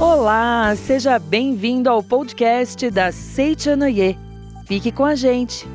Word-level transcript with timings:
Olá, 0.00 0.74
seja 0.74 1.16
bem-vindo 1.16 1.88
ao 1.88 2.02
podcast 2.02 2.90
da 2.90 3.12
Seichanoye. 3.12 4.18
Fique 4.66 4.90
com 4.90 5.04
a 5.04 5.14
gente. 5.14 5.68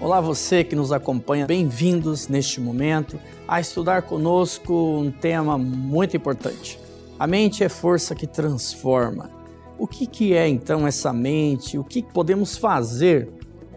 Olá, 0.00 0.22
você 0.22 0.64
que 0.64 0.74
nos 0.74 0.90
acompanha, 0.90 1.46
bem-vindos 1.46 2.28
neste 2.28 2.62
momento 2.62 3.20
a 3.46 3.60
estudar 3.60 4.02
conosco 4.02 4.72
um 4.72 5.10
tema 5.10 5.58
muito 5.58 6.16
importante. 6.16 6.80
A 7.18 7.26
mente 7.26 7.62
é 7.62 7.68
força 7.68 8.14
que 8.14 8.26
transforma. 8.26 9.30
O 9.78 9.86
que, 9.86 10.06
que 10.06 10.32
é 10.32 10.48
então 10.48 10.86
essa 10.86 11.12
mente? 11.12 11.76
O 11.76 11.84
que 11.84 12.02
podemos 12.02 12.56
fazer 12.56 13.28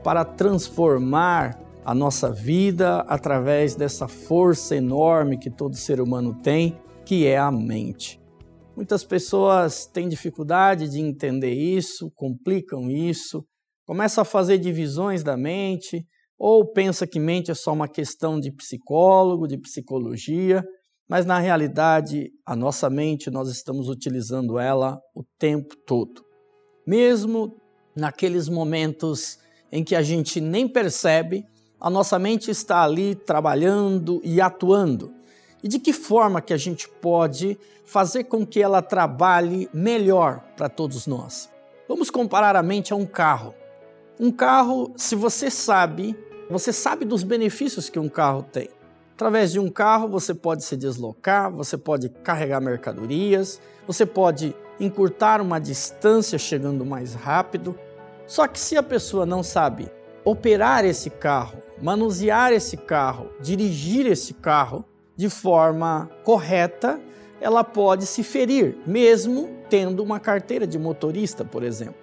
para 0.03 0.23
transformar 0.23 1.66
a 1.87 1.95
nossa 1.95 2.29
vida 2.29 2.99
através 3.07 3.73
dessa 3.73 4.09
força 4.09 4.75
enorme 4.75 5.37
que 5.37 5.49
todo 5.49 5.77
ser 5.77 6.01
humano 6.01 6.37
tem, 6.43 6.77
que 7.05 7.25
é 7.25 7.37
a 7.37 7.49
mente. 7.49 8.19
Muitas 8.75 9.05
pessoas 9.05 9.85
têm 9.85 10.09
dificuldade 10.09 10.89
de 10.89 10.99
entender 10.99 11.53
isso, 11.53 12.11
complicam 12.13 12.91
isso, 12.91 13.41
começam 13.85 14.21
a 14.21 14.25
fazer 14.25 14.57
divisões 14.57 15.23
da 15.23 15.37
mente, 15.37 16.05
ou 16.37 16.73
pensa 16.73 17.07
que 17.07 17.21
mente 17.21 17.51
é 17.51 17.55
só 17.55 17.71
uma 17.71 17.87
questão 17.87 18.37
de 18.37 18.51
psicólogo, 18.51 19.47
de 19.47 19.57
psicologia, 19.57 20.65
mas 21.09 21.25
na 21.25 21.39
realidade 21.39 22.29
a 22.45 22.53
nossa 22.53 22.89
mente 22.89 23.31
nós 23.31 23.47
estamos 23.47 23.87
utilizando 23.87 24.59
ela 24.59 24.99
o 25.15 25.23
tempo 25.39 25.73
todo. 25.85 26.21
Mesmo 26.85 27.55
naqueles 27.95 28.49
momentos 28.49 29.37
em 29.71 29.85
que 29.85 29.95
a 29.95 30.01
gente 30.01 30.41
nem 30.41 30.67
percebe, 30.67 31.45
a 31.79 31.89
nossa 31.89 32.17
mente 32.17 32.49
está 32.49 32.83
ali 32.83 33.13
trabalhando 33.13 34.19
e 34.23 34.41
atuando. 34.41 35.13
E 35.63 35.67
de 35.67 35.79
que 35.79 35.93
forma 35.93 36.41
que 36.41 36.53
a 36.53 36.57
gente 36.57 36.89
pode 36.89 37.57
fazer 37.85 38.25
com 38.25 38.45
que 38.45 38.61
ela 38.61 38.81
trabalhe 38.81 39.69
melhor 39.73 40.41
para 40.55 40.69
todos 40.69 41.05
nós? 41.07 41.49
Vamos 41.87 42.09
comparar 42.09 42.55
a 42.55 42.63
mente 42.63 42.93
a 42.93 42.95
um 42.95 43.05
carro. 43.05 43.53
Um 44.19 44.31
carro, 44.31 44.91
se 44.95 45.15
você 45.15 45.49
sabe, 45.49 46.17
você 46.49 46.73
sabe 46.73 47.05
dos 47.05 47.23
benefícios 47.23 47.89
que 47.89 47.99
um 47.99 48.09
carro 48.09 48.43
tem. 48.43 48.69
Através 49.13 49.51
de 49.51 49.59
um 49.59 49.69
carro 49.69 50.07
você 50.07 50.33
pode 50.33 50.63
se 50.63 50.75
deslocar, 50.75 51.51
você 51.51 51.77
pode 51.77 52.09
carregar 52.09 52.59
mercadorias, 52.59 53.61
você 53.85 54.05
pode 54.05 54.55
encurtar 54.79 55.41
uma 55.41 55.59
distância 55.59 56.37
chegando 56.37 56.85
mais 56.85 57.13
rápido. 57.13 57.77
Só 58.25 58.47
que 58.47 58.59
se 58.59 58.75
a 58.77 58.83
pessoa 58.83 59.25
não 59.25 59.41
sabe 59.41 59.89
operar 60.29 60.83
esse 60.83 61.09
carro, 61.09 61.63
manusear 61.81 62.51
esse 62.51 62.75
carro, 62.75 63.29
dirigir 63.39 64.05
esse 64.05 64.33
carro 64.33 64.83
de 65.15 65.29
forma 65.29 66.11
correta, 66.21 66.99
ela 67.39 67.63
pode 67.63 68.05
se 68.05 68.23
ferir, 68.23 68.77
mesmo 68.85 69.49
tendo 69.69 70.03
uma 70.03 70.19
carteira 70.19 70.67
de 70.67 70.77
motorista, 70.77 71.45
por 71.45 71.63
exemplo. 71.63 71.95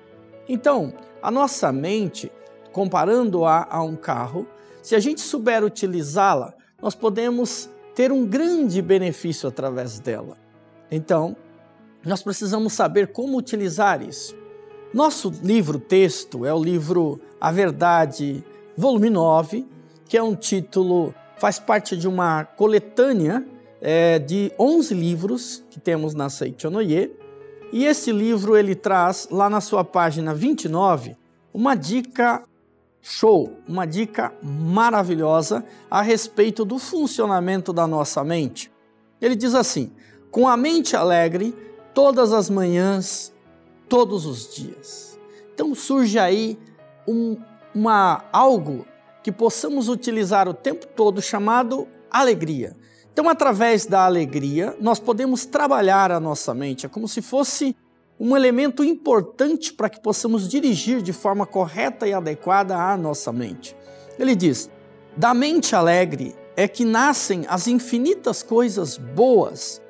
Então, 0.49 0.95
a 1.23 1.31
nossa 1.31 1.71
mente, 1.71 2.33
comparando-a 2.73 3.67
a 3.69 3.83
um 3.83 3.95
carro, 3.95 4.47
se 4.81 4.97
a 4.97 5.01
gente 5.01 5.21
souber 5.21 5.63
utilizá-la, 5.63 6.55
nós 6.81 6.95
podemos 6.95 7.69
ter 7.95 8.11
um 8.11 8.25
grande 8.25 8.81
benefício 8.81 9.51
através 9.51 10.01
dela. 10.01 10.39
Então, 10.91 11.37
nós 12.03 12.23
precisamos 12.23 12.73
saber 12.73 13.09
como 13.09 13.37
utilizar 13.37 14.01
isso. 14.01 14.35
Nosso 14.95 15.33
livro 15.43 15.81
texto 15.81 16.47
é 16.47 16.55
o 16.55 16.63
livro 16.63 17.21
A 17.41 17.51
Verdade, 17.51 18.45
volume 18.77 19.11
9, 19.11 19.67
que 20.05 20.17
é 20.17 20.23
um 20.23 20.37
título, 20.37 21.13
faz 21.37 21.59
parte 21.59 21.97
de 21.97 22.07
uma 22.07 22.45
coletânea 22.45 23.45
é, 23.81 24.21
de 24.21 24.53
11 24.57 24.95
livros 24.95 25.65
que 25.69 25.81
temos 25.81 26.15
na 26.15 26.31
Seichonoye. 26.31 27.11
E 27.73 27.85
esse 27.85 28.13
livro 28.13 28.57
ele 28.57 28.77
traz 28.77 29.27
lá 29.33 29.51
na 29.51 29.61
sua 29.61 29.83
página 29.85 30.33
29 30.33 31.17
uma 31.53 31.75
dica 31.75 32.45
show, 33.03 33.53
uma 33.67 33.89
dica 33.89 34.33
maravilhosa 34.41 35.65
a 35.91 36.03
respeito 36.03 36.65
do 36.65 36.79
funcionamento 36.79 37.73
da 37.73 37.85
nossa 37.85 38.23
mente. 38.23 38.71
Ele 39.21 39.35
diz 39.35 39.57
assim: 39.57 39.91
com 40.31 40.47
a 40.47 40.57
mente 40.57 40.95
alegre, 40.95 41.53
todas 41.93 42.33
as 42.33 42.49
manhãs 42.49 43.34
todos 43.89 44.27
os 44.27 44.55
dias. 44.55 45.19
Então 45.53 45.75
surge 45.75 46.19
aí 46.19 46.59
um, 47.07 47.37
uma 47.75 48.25
algo 48.33 48.87
que 49.23 49.33
possamos 49.33 49.89
utilizar 49.89 50.49
o 50.49 50.55
tempo 50.55 50.87
todo 50.87 51.23
chamado 51.23 51.89
alegria. 52.11 52.77
Então, 53.13 53.29
através 53.29 53.87
da 53.87 54.05
alegria, 54.05 54.77
nós 54.81 54.99
podemos 54.99 55.47
trabalhar 55.47 56.11
a 56.11 56.19
nossa 56.19 56.53
mente, 56.53 56.85
é 56.85 56.89
como 56.89 57.07
se 57.07 57.23
fosse 57.23 57.77
um 58.19 58.37
elemento 58.37 58.83
importante 58.85 59.73
para 59.73 59.89
que 59.89 60.01
possamos 60.01 60.49
dirigir 60.49 61.01
de 61.01 61.13
forma 61.13 61.47
correta 61.47 62.07
e 62.07 62.13
adequada 62.13 62.77
a 62.77 62.97
nossa 62.97 63.33
mente. 63.33 63.77
Ele 64.19 64.35
diz: 64.35 64.71
da 65.17 65.33
mente 65.33 65.77
alegre 65.77 66.35
é 66.57 66.67
que 66.67 66.85
nascem 66.85 67.45
as 67.49 67.67
infinitas 67.67 68.43
coisas 68.43 68.97
boas. 68.97 69.81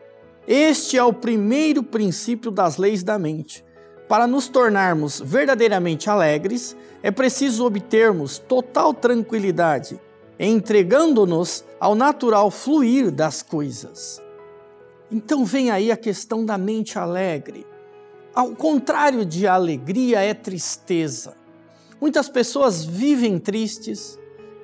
Este 0.46 0.98
é 0.98 1.02
o 1.02 1.12
primeiro 1.12 1.82
princípio 1.82 2.50
das 2.50 2.76
leis 2.76 3.02
da 3.02 3.18
mente. 3.18 3.64
Para 4.14 4.28
nos 4.28 4.46
tornarmos 4.46 5.20
verdadeiramente 5.20 6.08
alegres, 6.08 6.76
é 7.02 7.10
preciso 7.10 7.66
obtermos 7.66 8.38
total 8.38 8.94
tranquilidade, 8.94 10.00
entregando-nos 10.38 11.64
ao 11.80 11.96
natural 11.96 12.48
fluir 12.48 13.10
das 13.10 13.42
coisas. 13.42 14.22
Então 15.10 15.44
vem 15.44 15.72
aí 15.72 15.90
a 15.90 15.96
questão 15.96 16.46
da 16.46 16.56
mente 16.56 16.96
alegre. 16.96 17.66
Ao 18.32 18.50
contrário 18.50 19.26
de 19.26 19.48
alegria 19.48 20.20
é 20.20 20.32
tristeza. 20.32 21.34
Muitas 22.00 22.28
pessoas 22.28 22.84
vivem 22.84 23.36
tristes, 23.40 24.16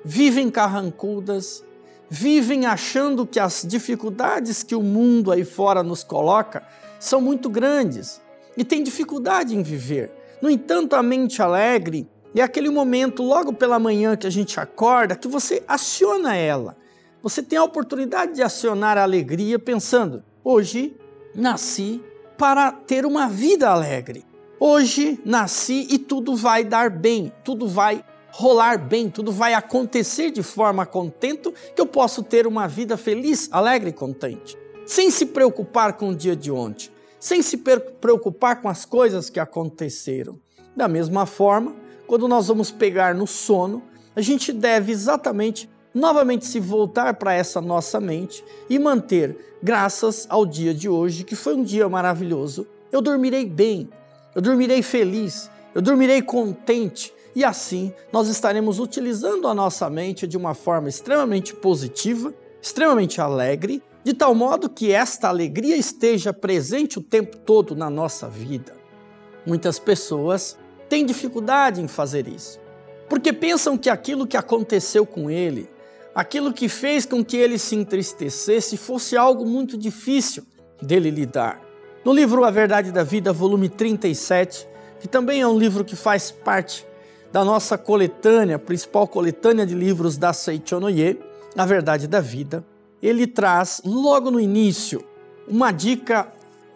vivem 0.04 0.48
carrancudas, 0.48 1.64
vivem 2.08 2.66
achando 2.66 3.26
que 3.26 3.40
as 3.40 3.66
dificuldades 3.66 4.62
que 4.62 4.76
o 4.76 4.80
mundo 4.80 5.32
aí 5.32 5.44
fora 5.44 5.82
nos 5.82 6.04
coloca 6.04 6.64
são 7.00 7.20
muito 7.20 7.50
grandes 7.50 8.20
e 8.56 8.64
tem 8.64 8.82
dificuldade 8.82 9.56
em 9.56 9.62
viver. 9.62 10.12
No 10.40 10.50
entanto, 10.50 10.94
a 10.94 11.02
mente 11.02 11.42
alegre 11.42 12.08
é 12.34 12.42
aquele 12.42 12.70
momento 12.70 13.22
logo 13.22 13.52
pela 13.52 13.78
manhã 13.78 14.16
que 14.16 14.26
a 14.26 14.30
gente 14.30 14.58
acorda 14.58 15.16
que 15.16 15.28
você 15.28 15.62
aciona 15.66 16.36
ela. 16.36 16.76
Você 17.22 17.42
tem 17.42 17.58
a 17.58 17.64
oportunidade 17.64 18.34
de 18.34 18.42
acionar 18.42 18.96
a 18.96 19.02
alegria 19.02 19.58
pensando: 19.58 20.22
hoje 20.42 20.96
nasci 21.34 22.02
para 22.38 22.72
ter 22.72 23.04
uma 23.04 23.28
vida 23.28 23.68
alegre. 23.68 24.24
Hoje 24.58 25.18
nasci 25.24 25.86
e 25.90 25.98
tudo 25.98 26.36
vai 26.36 26.64
dar 26.64 26.90
bem, 26.90 27.32
tudo 27.44 27.66
vai 27.66 28.04
rolar 28.30 28.78
bem, 28.78 29.10
tudo 29.10 29.32
vai 29.32 29.54
acontecer 29.54 30.30
de 30.30 30.42
forma 30.42 30.86
contente 30.86 31.50
que 31.74 31.80
eu 31.80 31.86
posso 31.86 32.22
ter 32.22 32.46
uma 32.46 32.68
vida 32.68 32.96
feliz, 32.96 33.48
alegre 33.50 33.90
e 33.90 33.92
contente, 33.92 34.56
sem 34.86 35.10
se 35.10 35.26
preocupar 35.26 35.94
com 35.94 36.10
o 36.10 36.14
dia 36.14 36.36
de 36.36 36.50
ontem 36.52 36.90
sem 37.20 37.42
se 37.42 37.58
preocupar 37.58 38.62
com 38.62 38.68
as 38.68 38.86
coisas 38.86 39.28
que 39.28 39.38
aconteceram. 39.38 40.38
Da 40.74 40.88
mesma 40.88 41.26
forma, 41.26 41.76
quando 42.06 42.26
nós 42.26 42.48
vamos 42.48 42.70
pegar 42.70 43.14
no 43.14 43.26
sono, 43.26 43.82
a 44.16 44.22
gente 44.22 44.52
deve 44.52 44.90
exatamente 44.90 45.68
novamente 45.94 46.46
se 46.46 46.58
voltar 46.58 47.14
para 47.14 47.34
essa 47.34 47.60
nossa 47.60 48.00
mente 48.00 48.44
e 48.68 48.78
manter, 48.78 49.36
graças 49.62 50.26
ao 50.30 50.46
dia 50.46 50.72
de 50.72 50.88
hoje, 50.88 51.24
que 51.24 51.36
foi 51.36 51.54
um 51.54 51.62
dia 51.62 51.88
maravilhoso, 51.88 52.66
eu 52.90 53.02
dormirei 53.02 53.44
bem, 53.44 53.88
eu 54.34 54.40
dormirei 54.40 54.82
feliz, 54.82 55.50
eu 55.74 55.82
dormirei 55.82 56.22
contente 56.22 57.12
e 57.34 57.44
assim 57.44 57.92
nós 58.12 58.28
estaremos 58.28 58.78
utilizando 58.78 59.46
a 59.46 59.54
nossa 59.54 59.88
mente 59.90 60.26
de 60.26 60.36
uma 60.36 60.54
forma 60.54 60.88
extremamente 60.88 61.54
positiva, 61.54 62.32
extremamente 62.62 63.20
alegre 63.20 63.82
de 64.02 64.14
tal 64.14 64.34
modo 64.34 64.68
que 64.68 64.92
esta 64.92 65.28
alegria 65.28 65.76
esteja 65.76 66.32
presente 66.32 66.98
o 66.98 67.02
tempo 67.02 67.36
todo 67.36 67.76
na 67.76 67.90
nossa 67.90 68.28
vida. 68.28 68.74
Muitas 69.46 69.78
pessoas 69.78 70.58
têm 70.88 71.04
dificuldade 71.04 71.80
em 71.80 71.88
fazer 71.88 72.26
isso, 72.26 72.58
porque 73.08 73.32
pensam 73.32 73.76
que 73.76 73.90
aquilo 73.90 74.26
que 74.26 74.36
aconteceu 74.36 75.04
com 75.04 75.30
ele, 75.30 75.68
aquilo 76.14 76.52
que 76.52 76.68
fez 76.68 77.04
com 77.04 77.24
que 77.24 77.36
ele 77.36 77.58
se 77.58 77.76
entristecesse, 77.76 78.76
fosse 78.76 79.16
algo 79.16 79.46
muito 79.46 79.76
difícil 79.76 80.44
dele 80.80 81.10
lidar. 81.10 81.60
No 82.04 82.12
livro 82.12 82.44
A 82.44 82.50
Verdade 82.50 82.90
da 82.90 83.04
Vida, 83.04 83.32
volume 83.32 83.68
37, 83.68 84.66
que 84.98 85.08
também 85.08 85.42
é 85.42 85.46
um 85.46 85.58
livro 85.58 85.84
que 85.84 85.94
faz 85.94 86.30
parte 86.30 86.86
da 87.30 87.44
nossa 87.44 87.78
coletânea, 87.78 88.58
principal 88.58 89.06
coletânea 89.06 89.66
de 89.66 89.74
livros 89.74 90.16
da 90.16 90.32
Seichonoye, 90.32 91.20
A 91.56 91.64
Verdade 91.64 92.08
da 92.08 92.20
Vida, 92.20 92.64
ele 93.02 93.26
traz 93.26 93.80
logo 93.84 94.30
no 94.30 94.40
início 94.40 95.04
uma 95.48 95.72
dica 95.72 96.32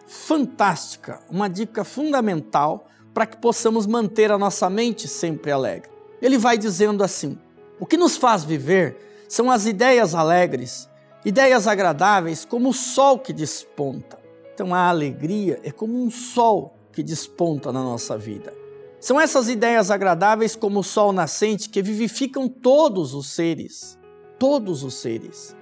fantástica, 0.06 1.20
uma 1.30 1.48
dica 1.48 1.84
fundamental 1.84 2.86
para 3.12 3.26
que 3.26 3.36
possamos 3.36 3.86
manter 3.86 4.32
a 4.32 4.38
nossa 4.38 4.68
mente 4.68 5.06
sempre 5.06 5.52
alegre. 5.52 5.90
Ele 6.20 6.38
vai 6.38 6.58
dizendo 6.58 7.04
assim: 7.04 7.38
o 7.78 7.86
que 7.86 7.96
nos 7.96 8.16
faz 8.16 8.44
viver 8.44 8.96
são 9.28 9.50
as 9.50 9.66
ideias 9.66 10.14
alegres, 10.14 10.88
ideias 11.24 11.66
agradáveis, 11.66 12.44
como 12.44 12.70
o 12.70 12.74
sol 12.74 13.18
que 13.18 13.32
desponta. 13.32 14.18
Então 14.52 14.74
a 14.74 14.88
alegria 14.88 15.60
é 15.62 15.70
como 15.70 16.02
um 16.02 16.10
sol 16.10 16.76
que 16.92 17.02
desponta 17.02 17.72
na 17.72 17.82
nossa 17.82 18.16
vida. 18.16 18.52
São 19.00 19.20
essas 19.20 19.48
ideias 19.48 19.90
agradáveis 19.90 20.56
como 20.56 20.80
o 20.80 20.84
sol 20.84 21.12
nascente 21.12 21.68
que 21.68 21.82
vivificam 21.82 22.48
todos 22.48 23.12
os 23.12 23.26
seres, 23.26 23.98
todos 24.38 24.82
os 24.82 24.94
seres. 24.94 25.54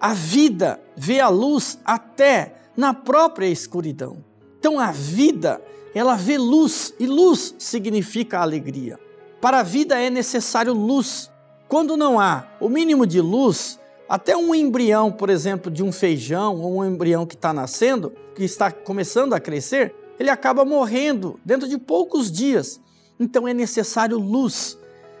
A 0.00 0.12
vida 0.12 0.80
vê 0.96 1.20
a 1.20 1.28
luz 1.28 1.78
até 1.84 2.54
na 2.76 2.92
própria 2.92 3.46
escuridão. 3.46 4.18
Então 4.58 4.78
a 4.78 4.92
vida, 4.92 5.62
ela 5.94 6.16
vê 6.16 6.36
luz 6.36 6.92
e 6.98 7.06
luz 7.06 7.54
significa 7.58 8.40
alegria. 8.40 8.98
Para 9.40 9.60
a 9.60 9.62
vida 9.62 9.98
é 9.98 10.10
necessário 10.10 10.74
luz. 10.74 11.30
Quando 11.68 11.96
não 11.96 12.20
há 12.20 12.46
o 12.60 12.68
mínimo 12.68 13.06
de 13.06 13.20
luz, 13.20 13.78
até 14.08 14.36
um 14.36 14.54
embrião, 14.54 15.10
por 15.10 15.30
exemplo, 15.30 15.70
de 15.70 15.82
um 15.82 15.90
feijão 15.90 16.60
ou 16.60 16.78
um 16.78 16.84
embrião 16.84 17.26
que 17.26 17.34
está 17.34 17.52
nascendo, 17.52 18.12
que 18.34 18.44
está 18.44 18.70
começando 18.70 19.32
a 19.32 19.40
crescer, 19.40 19.94
ele 20.18 20.30
acaba 20.30 20.64
morrendo 20.64 21.40
dentro 21.44 21.68
de 21.68 21.78
poucos 21.78 22.30
dias. 22.30 22.80
Então 23.18 23.48
é 23.48 23.54
necessário 23.54 24.18
luz. 24.18 24.78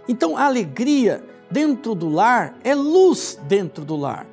Então 0.08 0.36
a 0.36 0.44
alegria 0.44 1.24
dentro 1.50 1.94
do 1.94 2.08
lar 2.08 2.58
é 2.62 2.74
luz 2.74 3.38
dentro 3.48 3.84
do 3.84 3.96
lar. 3.96 4.26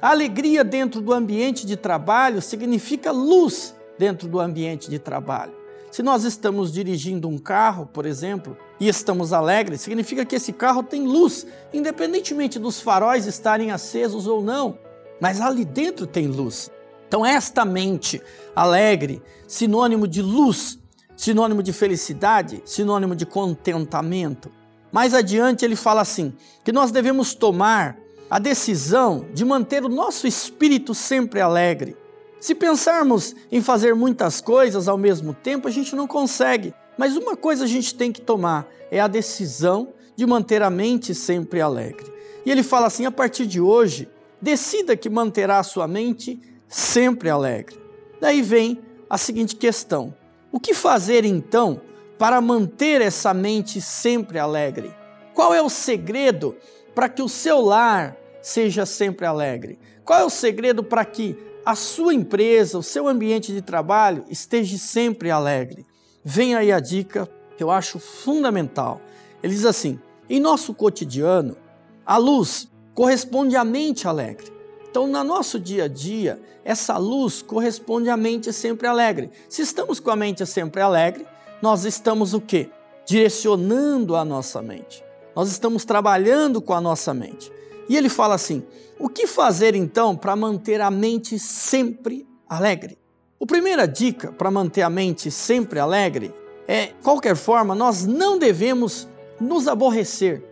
A 0.00 0.10
alegria 0.10 0.62
dentro 0.62 1.00
do 1.00 1.12
ambiente 1.12 1.66
de 1.66 1.76
trabalho 1.76 2.40
significa 2.40 3.10
luz 3.10 3.74
dentro 3.98 4.28
do 4.28 4.38
ambiente 4.38 4.88
de 4.88 4.98
trabalho. 4.98 5.52
Se 5.90 6.04
nós 6.04 6.22
estamos 6.22 6.72
dirigindo 6.72 7.28
um 7.28 7.36
carro, 7.36 7.86
por 7.86 8.06
exemplo, 8.06 8.56
e 8.78 8.86
estamos 8.86 9.32
alegres, 9.32 9.80
significa 9.80 10.24
que 10.24 10.36
esse 10.36 10.52
carro 10.52 10.84
tem 10.84 11.04
luz, 11.04 11.46
independentemente 11.72 12.60
dos 12.60 12.80
faróis 12.80 13.26
estarem 13.26 13.72
acesos 13.72 14.28
ou 14.28 14.40
não, 14.40 14.78
mas 15.20 15.40
ali 15.40 15.64
dentro 15.64 16.06
tem 16.06 16.28
luz. 16.28 16.70
Então, 17.08 17.26
esta 17.26 17.64
mente 17.64 18.22
alegre, 18.54 19.20
sinônimo 19.48 20.06
de 20.06 20.22
luz, 20.22 20.78
sinônimo 21.16 21.60
de 21.62 21.72
felicidade, 21.72 22.62
sinônimo 22.64 23.16
de 23.16 23.26
contentamento. 23.26 24.52
Mais 24.92 25.12
adiante, 25.12 25.64
ele 25.64 25.74
fala 25.74 26.02
assim: 26.02 26.34
que 26.62 26.70
nós 26.70 26.92
devemos 26.92 27.34
tomar 27.34 27.98
a 28.30 28.38
decisão 28.38 29.26
de 29.32 29.44
manter 29.44 29.84
o 29.84 29.88
nosso 29.88 30.26
espírito 30.26 30.94
sempre 30.94 31.40
alegre. 31.40 31.96
Se 32.40 32.54
pensarmos 32.54 33.34
em 33.50 33.60
fazer 33.60 33.94
muitas 33.94 34.40
coisas 34.40 34.86
ao 34.86 34.98
mesmo 34.98 35.34
tempo, 35.34 35.66
a 35.66 35.70
gente 35.70 35.96
não 35.96 36.06
consegue. 36.06 36.74
Mas 36.96 37.16
uma 37.16 37.36
coisa 37.36 37.64
a 37.64 37.66
gente 37.66 37.94
tem 37.94 38.12
que 38.12 38.20
tomar 38.20 38.68
é 38.90 39.00
a 39.00 39.08
decisão 39.08 39.92
de 40.14 40.26
manter 40.26 40.62
a 40.62 40.70
mente 40.70 41.14
sempre 41.14 41.60
alegre. 41.60 42.12
E 42.44 42.50
ele 42.50 42.62
fala 42.62 42.86
assim: 42.86 43.06
a 43.06 43.10
partir 43.10 43.46
de 43.46 43.60
hoje, 43.60 44.08
decida 44.40 44.96
que 44.96 45.08
manterá 45.08 45.58
a 45.58 45.64
sua 45.64 45.88
mente 45.88 46.40
sempre 46.68 47.30
alegre. 47.30 47.78
Daí 48.20 48.42
vem 48.42 48.80
a 49.08 49.16
seguinte 49.16 49.56
questão: 49.56 50.14
o 50.52 50.60
que 50.60 50.74
fazer 50.74 51.24
então 51.24 51.80
para 52.18 52.40
manter 52.40 53.00
essa 53.00 53.32
mente 53.32 53.80
sempre 53.80 54.38
alegre? 54.38 54.92
Qual 55.34 55.54
é 55.54 55.62
o 55.62 55.68
segredo 55.68 56.56
para 56.98 57.08
que 57.08 57.22
o 57.22 57.28
seu 57.28 57.60
lar 57.60 58.16
seja 58.42 58.84
sempre 58.84 59.24
alegre? 59.24 59.78
Qual 60.04 60.18
é 60.18 60.24
o 60.24 60.28
segredo 60.28 60.82
para 60.82 61.04
que 61.04 61.38
a 61.64 61.76
sua 61.76 62.12
empresa, 62.12 62.76
o 62.76 62.82
seu 62.82 63.06
ambiente 63.06 63.52
de 63.52 63.62
trabalho 63.62 64.24
esteja 64.28 64.76
sempre 64.76 65.30
alegre. 65.30 65.86
Vem 66.24 66.56
aí 66.56 66.72
a 66.72 66.80
dica 66.80 67.30
que 67.56 67.62
eu 67.62 67.70
acho 67.70 68.00
fundamental. 68.00 69.00
Ele 69.40 69.54
diz 69.54 69.64
assim: 69.64 70.00
em 70.28 70.40
nosso 70.40 70.74
cotidiano, 70.74 71.56
a 72.04 72.16
luz 72.16 72.68
corresponde 72.96 73.54
à 73.54 73.62
mente 73.62 74.08
alegre. 74.08 74.52
Então, 74.90 75.06
no 75.06 75.22
nosso 75.22 75.60
dia 75.60 75.84
a 75.84 75.88
dia, 75.88 76.42
essa 76.64 76.98
luz 76.98 77.42
corresponde 77.42 78.10
à 78.10 78.16
mente 78.16 78.52
sempre 78.52 78.88
alegre. 78.88 79.30
Se 79.48 79.62
estamos 79.62 80.00
com 80.00 80.10
a 80.10 80.16
mente 80.16 80.44
sempre 80.44 80.80
alegre, 80.80 81.24
nós 81.62 81.84
estamos 81.84 82.34
o 82.34 82.40
quê? 82.40 82.68
Direcionando 83.06 84.16
a 84.16 84.24
nossa 84.24 84.60
mente. 84.60 85.06
Nós 85.38 85.52
estamos 85.52 85.84
trabalhando 85.84 86.60
com 86.60 86.74
a 86.74 86.80
nossa 86.80 87.14
mente. 87.14 87.52
E 87.88 87.96
ele 87.96 88.08
fala 88.08 88.34
assim: 88.34 88.64
o 88.98 89.08
que 89.08 89.24
fazer 89.24 89.76
então 89.76 90.16
para 90.16 90.34
manter 90.34 90.80
a 90.80 90.90
mente 90.90 91.38
sempre 91.38 92.26
alegre? 92.48 92.98
A 93.40 93.46
primeira 93.46 93.86
dica 93.86 94.32
para 94.32 94.50
manter 94.50 94.82
a 94.82 94.90
mente 94.90 95.30
sempre 95.30 95.78
alegre 95.78 96.34
é, 96.66 96.86
de 96.86 96.94
qualquer 97.04 97.36
forma, 97.36 97.72
nós 97.72 98.04
não 98.04 98.36
devemos 98.36 99.06
nos 99.40 99.68
aborrecer. 99.68 100.42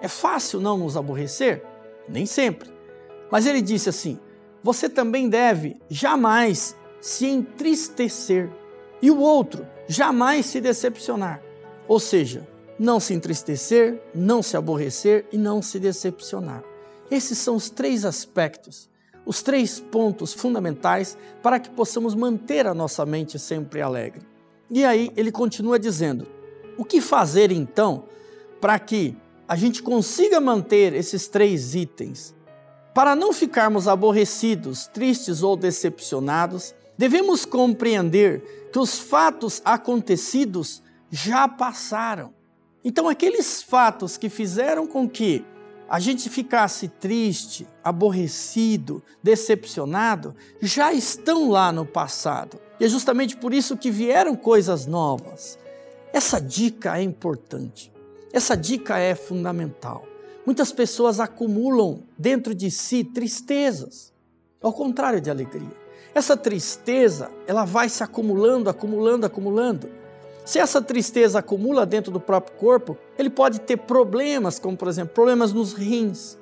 É 0.00 0.06
fácil 0.06 0.60
não 0.60 0.78
nos 0.78 0.96
aborrecer? 0.96 1.64
Nem 2.08 2.24
sempre. 2.24 2.70
Mas 3.32 3.46
ele 3.46 3.60
disse 3.60 3.88
assim: 3.88 4.16
você 4.62 4.88
também 4.88 5.28
deve 5.28 5.76
jamais 5.88 6.76
se 7.00 7.26
entristecer 7.26 8.48
e 9.02 9.10
o 9.10 9.18
outro 9.18 9.66
jamais 9.88 10.46
se 10.46 10.60
decepcionar. 10.60 11.42
Ou 11.88 11.98
seja, 11.98 12.46
não 12.80 12.98
se 12.98 13.12
entristecer, 13.12 14.00
não 14.14 14.42
se 14.42 14.56
aborrecer 14.56 15.26
e 15.30 15.36
não 15.36 15.60
se 15.60 15.78
decepcionar. 15.78 16.64
Esses 17.10 17.36
são 17.36 17.54
os 17.54 17.68
três 17.68 18.06
aspectos, 18.06 18.88
os 19.26 19.42
três 19.42 19.78
pontos 19.78 20.32
fundamentais 20.32 21.18
para 21.42 21.60
que 21.60 21.68
possamos 21.68 22.14
manter 22.14 22.66
a 22.66 22.72
nossa 22.72 23.04
mente 23.04 23.38
sempre 23.38 23.82
alegre. 23.82 24.22
E 24.70 24.82
aí 24.82 25.12
ele 25.14 25.30
continua 25.30 25.78
dizendo: 25.78 26.26
o 26.78 26.82
que 26.82 27.02
fazer 27.02 27.52
então 27.52 28.04
para 28.62 28.78
que 28.78 29.14
a 29.46 29.56
gente 29.56 29.82
consiga 29.82 30.40
manter 30.40 30.94
esses 30.94 31.28
três 31.28 31.74
itens? 31.74 32.34
Para 32.94 33.14
não 33.14 33.30
ficarmos 33.30 33.88
aborrecidos, 33.88 34.86
tristes 34.86 35.42
ou 35.42 35.54
decepcionados, 35.54 36.74
devemos 36.96 37.44
compreender 37.44 38.70
que 38.72 38.78
os 38.78 38.98
fatos 38.98 39.60
acontecidos 39.66 40.82
já 41.10 41.46
passaram. 41.46 42.39
Então, 42.84 43.08
aqueles 43.08 43.62
fatos 43.62 44.16
que 44.16 44.28
fizeram 44.28 44.86
com 44.86 45.08
que 45.08 45.44
a 45.88 45.98
gente 45.98 46.30
ficasse 46.30 46.88
triste, 46.88 47.66
aborrecido, 47.82 49.02
decepcionado, 49.22 50.34
já 50.62 50.92
estão 50.92 51.50
lá 51.50 51.72
no 51.72 51.84
passado. 51.84 52.60
E 52.78 52.84
é 52.84 52.88
justamente 52.88 53.36
por 53.36 53.52
isso 53.52 53.76
que 53.76 53.90
vieram 53.90 54.36
coisas 54.36 54.86
novas. 54.86 55.58
Essa 56.12 56.40
dica 56.40 56.96
é 56.96 57.02
importante. 57.02 57.92
Essa 58.32 58.56
dica 58.56 58.98
é 58.98 59.14
fundamental. 59.14 60.06
Muitas 60.46 60.72
pessoas 60.72 61.20
acumulam 61.20 62.04
dentro 62.16 62.54
de 62.54 62.70
si 62.70 63.04
tristezas, 63.04 64.12
ao 64.62 64.72
contrário 64.72 65.20
de 65.20 65.28
alegria. 65.28 65.74
Essa 66.14 66.36
tristeza, 66.36 67.30
ela 67.46 67.64
vai 67.64 67.88
se 67.88 68.02
acumulando, 68.02 68.70
acumulando, 68.70 69.26
acumulando. 69.26 69.90
Se 70.50 70.58
essa 70.58 70.82
tristeza 70.82 71.38
acumula 71.38 71.86
dentro 71.86 72.10
do 72.10 72.18
próprio 72.18 72.56
corpo, 72.56 72.98
ele 73.16 73.30
pode 73.30 73.60
ter 73.60 73.76
problemas, 73.76 74.58
como 74.58 74.76
por 74.76 74.88
exemplo, 74.88 75.14
problemas 75.14 75.52
nos 75.52 75.74
rins. 75.74 76.36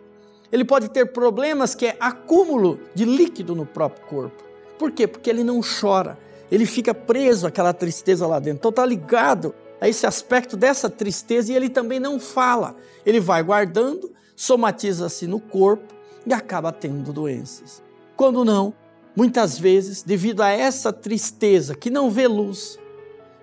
Ele 0.50 0.64
pode 0.64 0.88
ter 0.88 1.12
problemas 1.12 1.74
que 1.74 1.84
é 1.84 1.96
acúmulo 2.00 2.80
de 2.94 3.04
líquido 3.04 3.54
no 3.54 3.66
próprio 3.66 4.06
corpo. 4.06 4.42
Por 4.78 4.92
quê? 4.92 5.06
Porque 5.06 5.28
ele 5.28 5.44
não 5.44 5.60
chora. 5.60 6.18
Ele 6.50 6.64
fica 6.64 6.94
preso 6.94 7.46
àquela 7.46 7.74
tristeza 7.74 8.26
lá 8.26 8.38
dentro. 8.38 8.60
Então 8.60 8.70
está 8.70 8.86
ligado 8.86 9.54
a 9.78 9.86
esse 9.86 10.06
aspecto 10.06 10.56
dessa 10.56 10.88
tristeza 10.88 11.52
e 11.52 11.54
ele 11.54 11.68
também 11.68 12.00
não 12.00 12.18
fala. 12.18 12.76
Ele 13.04 13.20
vai 13.20 13.42
guardando, 13.42 14.10
somatiza-se 14.34 15.26
no 15.26 15.38
corpo 15.38 15.94
e 16.26 16.32
acaba 16.32 16.72
tendo 16.72 17.12
doenças. 17.12 17.82
Quando 18.16 18.42
não, 18.42 18.72
muitas 19.14 19.58
vezes, 19.58 20.02
devido 20.02 20.40
a 20.40 20.48
essa 20.48 20.94
tristeza 20.94 21.74
que 21.74 21.90
não 21.90 22.10
vê 22.10 22.26
luz, 22.26 22.78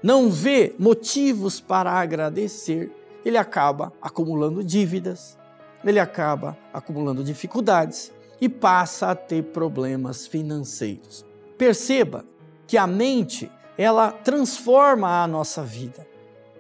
não 0.06 0.30
vê 0.30 0.76
motivos 0.78 1.60
para 1.60 1.92
agradecer, 1.92 2.96
ele 3.26 3.40
acaba 3.40 3.92
acumulando 4.00 4.64
dívidas, 4.64 5.36
ele 5.84 6.00
acaba 6.00 6.56
acumulando 6.72 7.24
dificuldades 7.24 8.14
e 8.40 8.48
passa 8.48 9.10
a 9.10 9.16
ter 9.16 9.46
problemas 9.46 10.28
financeiros. 10.28 11.26
Perceba 11.58 12.24
que 12.68 12.78
a 12.78 12.86
mente, 12.86 13.52
ela 13.76 14.12
transforma 14.12 15.24
a 15.24 15.28
nossa 15.28 15.64
vida 15.64 16.08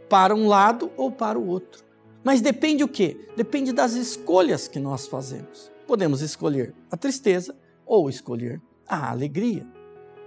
para 0.10 0.34
um 0.34 0.48
lado 0.48 0.92
ou 0.98 1.12
para 1.12 1.38
o 1.38 1.48
outro. 1.48 1.84
Mas 2.24 2.42
depende 2.42 2.84
o 2.84 2.88
quê? 2.88 3.30
Depende 3.38 3.72
das 3.72 3.94
escolhas 3.94 4.68
que 4.68 4.80
nós 4.80 5.06
fazemos. 5.06 5.72
Podemos 5.86 6.22
escolher 6.22 6.74
a 6.90 6.98
tristeza 6.98 7.56
ou 7.86 8.10
escolher 8.10 8.60
a 8.88 9.12
alegria. 9.12 9.75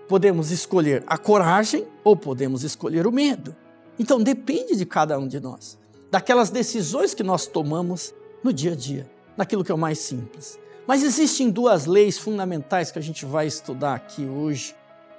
Podemos 0.08 0.50
escolher 0.50 1.04
a 1.06 1.18
coragem 1.18 1.86
ou 2.02 2.16
podemos 2.16 2.64
escolher 2.64 3.06
o 3.06 3.12
medo. 3.12 3.54
Então 3.98 4.20
depende 4.20 4.74
de 4.74 4.86
cada 4.86 5.18
um 5.18 5.28
de 5.28 5.38
nós, 5.38 5.78
daquelas 6.10 6.50
decisões 6.50 7.12
que 7.12 7.22
nós 7.22 7.46
tomamos 7.46 8.14
no 8.42 8.52
dia 8.52 8.72
a 8.72 8.76
dia, 8.76 9.10
naquilo 9.36 9.62
que 9.62 9.70
é 9.70 9.74
o 9.74 9.78
mais 9.78 9.98
simples. 9.98 10.58
Mas 10.86 11.02
existem 11.02 11.50
duas 11.50 11.84
leis 11.84 12.18
fundamentais 12.18 12.90
que 12.90 12.98
a 12.98 13.02
gente 13.02 13.26
vai 13.26 13.46
estudar 13.46 13.94
aqui 13.94 14.24
hoje. 14.24 14.74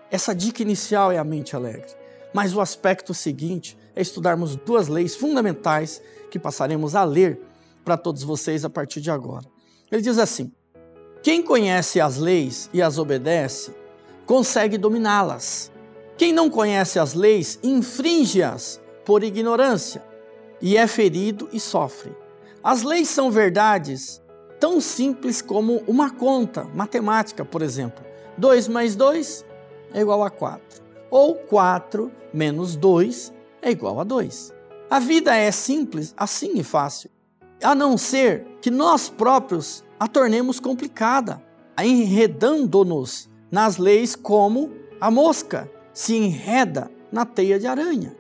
Essa 0.10 0.34
dica 0.34 0.64
inicial 0.64 1.12
é 1.12 1.20
a 1.20 1.24
mente 1.24 1.56
alegre, 1.56 1.94
mas 2.34 2.56
o 2.56 2.62
aspecto 2.62 3.14
seguinte 3.14 3.78
é 3.96 4.02
estudarmos 4.02 4.56
duas 4.56 4.88
leis 4.88 5.16
fundamentais 5.16 6.02
que 6.32 6.40
passaremos 6.40 6.96
a 6.96 7.04
ler 7.04 7.40
para 7.86 7.98
todos 7.98 8.24
vocês 8.24 8.66
a 8.66 8.70
partir 8.70 9.02
de 9.02 9.12
agora. 9.12 9.46
Ele 9.92 10.02
diz 10.02 10.18
assim: 10.18 10.52
Quem 11.22 11.44
conhece 11.44 12.00
as 12.02 12.18
leis 12.18 12.70
e 12.74 12.82
as 12.82 12.98
obedece, 12.98 13.72
consegue 14.30 14.78
dominá-las. 14.78 15.72
Quem 16.16 16.32
não 16.32 16.52
conhece 16.52 17.00
as 17.00 17.16
leis, 17.16 17.58
infringe-as 17.64 18.80
por 19.04 19.24
ignorância 19.24 20.04
e 20.62 20.78
é 20.78 20.86
ferido 20.86 21.50
e 21.52 21.60
sofre. 21.60 22.16
As 22.64 22.84
leis 22.84 23.10
são 23.10 23.32
verdades 23.32 24.22
tão 24.60 24.80
simples 24.80 25.42
como 25.42 25.82
uma 25.88 26.12
conta 26.12 26.66
matemática, 26.76 27.44
por 27.44 27.64
exemplo. 27.64 28.06
2 28.38 28.68
mais 28.68 28.96
2 28.96 29.44
é 29.96 30.02
igual 30.02 30.24
a 30.24 30.30
4. 30.30 30.62
Ou 31.10 31.34
4 31.34 32.12
menos 32.32 32.76
2 32.76 33.34
é 33.64 33.72
igual 33.72 34.00
a 34.00 34.04
2. 34.04 34.54
A 34.92 35.00
vida 35.00 35.36
é 35.36 35.50
simples, 35.50 36.14
assim 36.16 36.52
e 36.54 36.64
fácil, 36.64 37.10
a 37.64 37.74
não 37.74 37.98
ser 37.98 38.46
que 38.62 38.70
nós 38.70 39.10
próprios 39.10 39.84
a 40.00 40.08
tornemos 40.08 40.60
complicada, 40.60 41.42
enredando-nos 41.82 43.28
nas 43.52 43.78
leis 43.78 44.16
como 44.16 44.72
a 45.00 45.10
mosca 45.10 45.70
se 45.94 46.16
enreda 46.16 46.92
na 47.12 47.26
teia 47.26 47.60
de 47.60 47.68
aranha. 47.68 48.16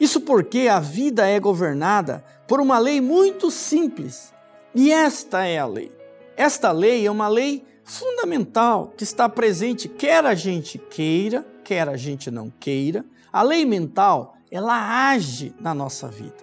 Isso 0.00 0.20
porque 0.20 0.68
a 0.68 0.78
vida 0.78 1.26
é 1.26 1.40
governada 1.40 2.24
por 2.46 2.60
uma 2.60 2.78
lei 2.78 3.00
muito 3.00 3.50
simples. 3.50 4.32
E 4.74 4.92
esta 4.92 5.44
é 5.44 5.58
a 5.58 5.66
lei. 5.66 5.90
Esta 6.36 6.70
lei 6.70 7.04
é 7.06 7.10
uma 7.10 7.28
lei 7.28 7.66
fundamental 7.82 8.92
que 8.96 9.02
está 9.02 9.28
presente, 9.28 9.88
quer 9.88 10.24
a 10.24 10.34
gente 10.34 10.78
queira, 10.78 11.44
quer 11.64 11.88
a 11.88 11.96
gente 11.96 12.30
não 12.30 12.50
queira. 12.60 13.04
A 13.32 13.42
lei 13.42 13.64
mental, 13.64 14.36
ela 14.50 15.10
age 15.10 15.54
na 15.58 15.74
nossa 15.74 16.06
vida. 16.08 16.36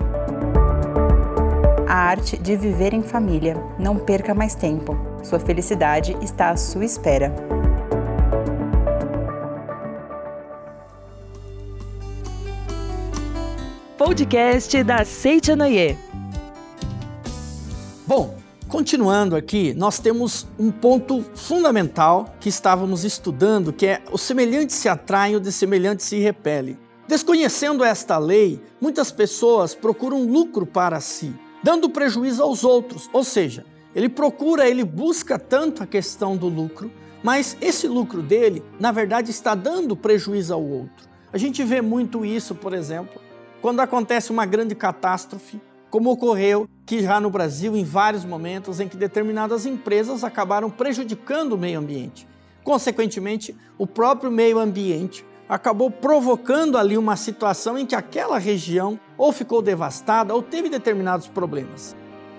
A 1.86 1.94
arte 1.94 2.36
de 2.36 2.56
viver 2.56 2.94
em 2.94 3.02
família. 3.02 3.56
Não 3.78 3.96
perca 3.96 4.34
mais 4.34 4.54
tempo. 4.54 4.96
Sua 5.22 5.38
felicidade 5.38 6.16
está 6.20 6.50
à 6.50 6.56
sua 6.56 6.84
espera. 6.84 7.32
Podcast 13.96 14.82
da 14.82 15.04
Seite 15.04 15.54
Noyer. 15.54 15.96
Bom, 18.04 18.34
Continuando 18.72 19.36
aqui, 19.36 19.74
nós 19.74 19.98
temos 19.98 20.46
um 20.58 20.70
ponto 20.70 21.22
fundamental 21.34 22.34
que 22.40 22.48
estávamos 22.48 23.04
estudando, 23.04 23.70
que 23.70 23.84
é 23.84 24.02
o 24.10 24.16
semelhante 24.16 24.72
se 24.72 24.88
atrai, 24.88 25.36
o 25.36 25.40
dessemelhante 25.40 26.02
se 26.02 26.18
repele. 26.18 26.78
Desconhecendo 27.06 27.84
esta 27.84 28.16
lei, 28.16 28.62
muitas 28.80 29.12
pessoas 29.12 29.74
procuram 29.74 30.24
lucro 30.24 30.64
para 30.64 31.00
si, 31.00 31.34
dando 31.62 31.90
prejuízo 31.90 32.42
aos 32.42 32.64
outros. 32.64 33.10
Ou 33.12 33.22
seja, 33.22 33.66
ele 33.94 34.08
procura, 34.08 34.66
ele 34.66 34.84
busca 34.84 35.38
tanto 35.38 35.82
a 35.82 35.86
questão 35.86 36.34
do 36.34 36.48
lucro, 36.48 36.90
mas 37.22 37.58
esse 37.60 37.86
lucro 37.86 38.22
dele, 38.22 38.64
na 38.80 38.90
verdade, 38.90 39.30
está 39.30 39.54
dando 39.54 39.94
prejuízo 39.94 40.54
ao 40.54 40.64
outro. 40.64 41.06
A 41.30 41.36
gente 41.36 41.62
vê 41.62 41.82
muito 41.82 42.24
isso, 42.24 42.54
por 42.54 42.72
exemplo, 42.72 43.20
quando 43.60 43.80
acontece 43.80 44.30
uma 44.30 44.46
grande 44.46 44.74
catástrofe 44.74 45.60
como 45.92 46.10
ocorreu 46.10 46.66
que 46.86 47.02
já 47.02 47.20
no 47.20 47.28
Brasil 47.28 47.76
em 47.76 47.84
vários 47.84 48.24
momentos 48.24 48.80
em 48.80 48.88
que 48.88 48.96
determinadas 48.96 49.66
empresas 49.66 50.24
acabaram 50.24 50.70
prejudicando 50.70 51.52
o 51.52 51.58
meio 51.58 51.78
ambiente. 51.78 52.26
Consequentemente, 52.64 53.54
o 53.76 53.86
próprio 53.86 54.30
meio 54.30 54.58
ambiente 54.58 55.22
acabou 55.46 55.90
provocando 55.90 56.78
ali 56.78 56.96
uma 56.96 57.14
situação 57.14 57.78
em 57.78 57.84
que 57.84 57.94
aquela 57.94 58.38
região 58.38 58.98
ou 59.18 59.32
ficou 59.32 59.60
devastada 59.60 60.34
ou 60.34 60.40
teve 60.42 60.70
determinados 60.70 61.28
problemas. 61.28 61.94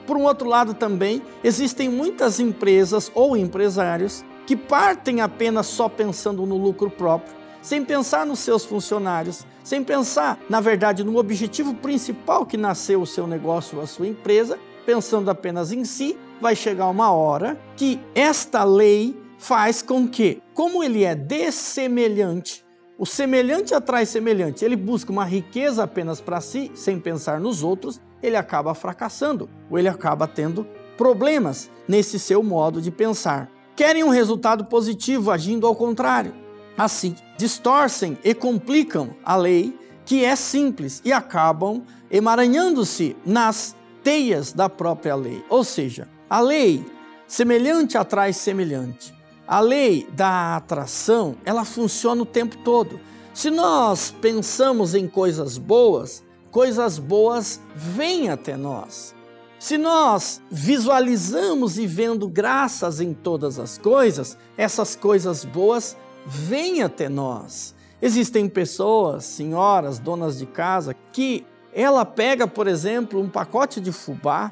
Por 0.07 0.17
um 0.17 0.24
outro 0.24 0.50
lado, 0.50 0.74
também 0.74 1.22
existem 1.43 1.88
muitas 1.88 2.39
empresas 2.39 3.12
ou 3.13 3.38
empresários 3.38 4.25
que 4.48 4.55
partem 4.55 5.22
apenas 5.22 5.67
só 5.67 5.88
pensando 5.88 6.43
no 6.48 6.57
lucro 6.57 6.89
próprio 6.89 7.42
sem 7.63 7.84
pensar 7.84 8.25
nos 8.25 8.39
seus 8.39 8.63
funcionários, 8.63 9.48
sem 9.63 9.84
pensar, 9.84 10.38
na 10.48 10.60
verdade, 10.60 11.03
no 11.03 11.17
objetivo 11.17 11.74
principal 11.74 12.46
que 12.46 12.58
nasceu 12.58 13.01
o 13.01 13.08
seu 13.08 13.25
negócio, 13.25 13.82
a 13.82 13.88
sua 13.88 14.08
empresa, 14.08 14.60
pensando 14.86 15.32
apenas 15.32 15.72
em 15.72 15.86
si, 15.86 16.15
vai 16.39 16.55
chegar 16.55 16.89
uma 16.89 17.12
hora 17.12 17.58
que 17.75 18.00
esta 18.13 18.63
lei 18.63 19.17
faz 19.38 19.82
com 19.82 20.08
que, 20.08 20.41
como 20.53 20.84
ele 20.84 21.03
é 21.05 21.15
dessemelhante, 21.15 22.63
o 22.98 23.05
semelhante 23.05 23.74
atrai 23.74 24.05
semelhante, 24.05 24.63
ele 24.63 24.75
busca 24.75 25.12
uma 25.12 25.25
riqueza 25.25 25.84
apenas 25.84 26.22
para 26.22 26.39
si, 26.39 26.72
sem 26.75 27.00
pensar 27.00 27.39
nos 27.39 27.63
outros, 27.63 28.00
ele 28.22 28.36
acaba 28.36 28.75
fracassando, 28.75 29.50
ou 29.70 29.79
ele 29.79 29.88
acaba 29.88 30.27
tendo 30.27 30.67
problemas 30.96 31.72
nesse 31.88 32.20
seu 32.20 32.43
modo 32.43 32.82
de 32.82 32.91
pensar. 32.91 33.50
Querem 33.75 34.03
um 34.03 34.10
resultado 34.10 34.65
positivo 34.65 35.32
agindo 35.32 35.65
ao 35.65 35.75
contrário. 35.75 36.42
Assim, 36.77 37.15
distorcem 37.37 38.17
e 38.23 38.33
complicam 38.33 39.15
a 39.23 39.35
lei, 39.35 39.77
que 40.05 40.25
é 40.25 40.35
simples, 40.35 41.01
e 41.05 41.13
acabam 41.13 41.83
emaranhando-se 42.09 43.15
nas 43.25 43.75
teias 44.03 44.51
da 44.51 44.67
própria 44.69 45.15
lei. 45.15 45.43
Ou 45.49 45.63
seja, 45.63 46.07
a 46.29 46.39
lei 46.39 46.85
semelhante 47.27 47.97
atrai 47.97 48.33
semelhante. 48.33 49.13
A 49.47 49.59
lei 49.59 50.07
da 50.13 50.55
atração, 50.55 51.35
ela 51.45 51.65
funciona 51.65 52.21
o 52.21 52.25
tempo 52.25 52.57
todo. 52.63 52.99
Se 53.33 53.49
nós 53.49 54.13
pensamos 54.21 54.93
em 54.93 55.07
coisas 55.07 55.57
boas, 55.57 56.23
coisas 56.51 56.99
boas 56.99 57.59
vêm 57.75 58.29
até 58.29 58.55
nós. 58.55 59.15
Se 59.59 59.77
nós 59.77 60.41
visualizamos 60.51 61.77
e 61.77 61.87
vendo 61.87 62.27
graças 62.27 62.99
em 62.99 63.13
todas 63.13 63.57
as 63.57 63.77
coisas, 63.77 64.37
essas 64.57 64.95
coisas 64.95 65.45
boas 65.45 65.97
vem 66.25 66.81
até 66.81 67.09
nós. 67.09 67.75
Existem 68.01 68.49
pessoas, 68.49 69.23
senhoras, 69.25 69.99
donas 69.99 70.37
de 70.37 70.45
casa, 70.45 70.95
que 71.11 71.45
ela 71.73 72.05
pega, 72.05 72.47
por 72.47 72.67
exemplo, 72.67 73.19
um 73.21 73.29
pacote 73.29 73.79
de 73.79 73.91
fubá, 73.91 74.51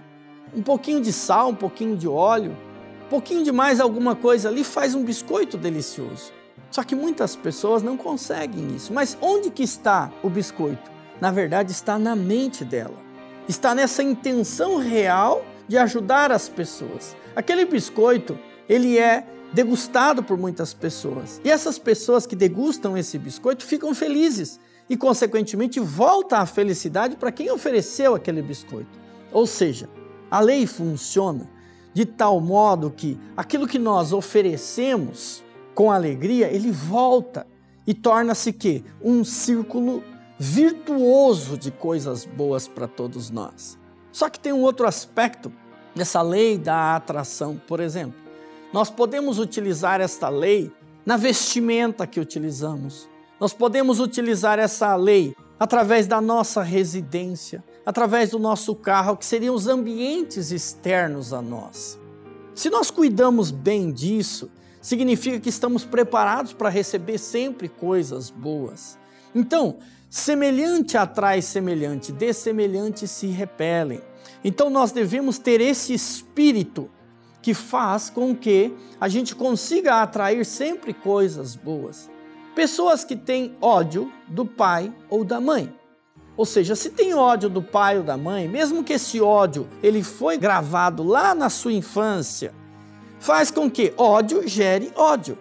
um 0.56 0.62
pouquinho 0.62 1.02
de 1.02 1.14
sal, 1.14 1.50
um 1.50 1.56
pouquinho 1.56 1.96
de 1.96 2.08
óleo, 2.08 2.56
um 3.06 3.10
pouquinho 3.10 3.44
de 3.44 3.52
mais 3.52 3.80
alguma 3.80 4.16
coisa 4.16 4.50
ali, 4.50 4.64
faz 4.64 4.96
um 4.96 5.04
biscoito 5.04 5.58
delicioso. 5.58 6.32
Só 6.72 6.84
que 6.84 6.96
muitas 6.96 7.36
pessoas 7.36 7.84
não 7.84 7.98
conseguem 7.98 8.74
isso. 8.76 8.94
Mas 8.94 9.18
onde 9.22 9.50
que 9.50 9.64
está 9.64 10.10
o 10.24 10.30
biscoito? 10.30 10.90
Na 11.20 11.30
verdade, 11.30 11.72
está 11.72 12.00
na 12.00 12.16
mente 12.16 12.64
dela. 12.64 12.98
Está 13.48 13.76
nessa 13.76 14.02
intenção 14.02 14.78
real 14.78 15.46
de 15.68 15.78
ajudar 15.78 16.32
as 16.32 16.48
pessoas. 16.48 17.16
Aquele 17.36 17.66
biscoito, 17.66 18.40
ele 18.68 18.98
é 18.98 19.26
degustado 19.54 20.24
por 20.24 20.38
muitas 20.38 20.74
pessoas. 20.74 21.42
E 21.44 21.50
essas 21.50 21.78
pessoas 21.78 22.26
que 22.26 22.36
degustam 22.36 22.98
esse 22.98 23.18
biscoito 23.18 23.66
ficam 23.66 23.94
felizes 23.94 24.60
e, 24.90 24.96
consequentemente, 24.96 25.80
volta 25.80 26.40
a 26.40 26.46
felicidade 26.46 27.16
para 27.16 27.32
quem 27.32 27.52
ofereceu 27.52 28.16
aquele 28.16 28.42
biscoito. 28.42 29.00
Ou 29.32 29.46
seja, 29.46 29.90
a 30.30 30.40
lei 30.40 30.66
funciona 30.66 31.50
de 31.94 32.06
tal 32.06 32.40
modo 32.40 32.90
que 32.90 33.20
aquilo 33.36 33.68
que 33.68 33.80
nós 33.80 34.14
oferecemos 34.14 35.44
com 35.74 35.92
alegria, 35.92 36.48
ele 36.48 36.72
volta 36.72 37.46
e 37.86 37.94
torna-se 37.94 38.54
que 38.54 38.84
um 39.02 39.24
círculo 39.24 40.04
virtuoso 40.38 41.58
de 41.58 41.72
coisas 41.72 42.26
boas 42.26 42.68
para 42.68 42.88
todos 42.88 43.30
nós. 43.30 43.78
Só 44.12 44.30
que 44.30 44.40
tem 44.40 44.52
um 44.52 44.62
outro 44.62 44.88
aspecto 44.88 45.52
dessa 45.96 46.22
lei 46.22 46.58
da 46.58 46.96
atração, 46.96 47.60
por 47.68 47.80
exemplo. 47.80 48.21
Nós 48.74 48.90
podemos 48.90 49.38
utilizar 49.38 50.00
esta 50.00 50.30
lei 50.30 50.72
na 51.06 51.18
vestimenta 51.18 52.08
que 52.08 52.20
utilizamos. 52.20 53.10
Nós 53.40 53.54
podemos 53.54 54.00
utilizar 54.00 54.60
essa 54.60 54.96
lei 54.96 55.36
através 55.60 56.08
da 56.08 56.22
nossa 56.22 56.64
residência, 56.64 57.64
através 57.86 58.32
do 58.32 58.40
nosso 58.40 58.74
carro, 58.76 59.18
que 59.18 59.26
seriam 59.26 59.54
os 59.54 59.68
ambientes 59.68 60.52
externos 60.52 61.34
a 61.34 61.42
nós. 61.42 62.00
Se 62.56 62.70
nós 62.70 62.90
cuidamos 62.90 63.52
bem 63.52 63.92
disso, 63.92 64.50
significa 64.82 65.40
que 65.40 65.50
estamos 65.50 65.84
preparados 65.84 66.54
para 66.54 66.70
receber 66.70 67.18
sempre 67.18 67.68
coisas 67.68 68.30
boas. 68.30 68.98
Então, 69.36 69.78
semelhante 70.10 70.98
atrai 70.98 71.42
semelhante, 71.42 72.12
dessemelhante 72.12 73.08
se 73.08 73.28
repelem. 73.28 74.02
Então, 74.44 74.70
nós 74.70 74.92
devemos 74.92 75.38
ter 75.38 75.60
esse 75.60 75.94
espírito 75.94 76.90
que 77.42 77.54
faz 77.54 78.10
com 78.10 78.36
que 78.36 78.74
a 79.00 79.08
gente 79.08 79.36
consiga 79.36 80.02
atrair 80.02 80.46
sempre 80.46 80.94
coisas 80.94 81.56
boas. 81.56 82.10
Pessoas 82.54 83.04
que 83.04 83.16
têm 83.16 83.56
ódio 83.62 84.12
do 84.28 84.46
pai 84.46 84.94
ou 85.10 85.24
da 85.24 85.42
mãe. 85.42 85.74
Ou 86.38 86.46
seja, 86.46 86.76
se 86.76 86.90
tem 86.90 87.14
ódio 87.14 87.50
do 87.50 87.62
pai 87.62 87.98
ou 87.98 88.04
da 88.04 88.18
mãe, 88.18 88.48
mesmo 88.48 88.84
que 88.84 88.94
esse 88.94 89.20
ódio 89.20 89.68
ele 89.82 90.04
foi 90.04 90.38
gravado 90.38 91.04
lá 91.04 91.34
na 91.34 91.50
sua 91.50 91.74
infância, 91.74 92.54
faz 93.20 93.52
com 93.52 93.70
que 93.70 93.94
ódio 93.98 94.48
gere 94.48 94.92
ódio. 94.96 95.38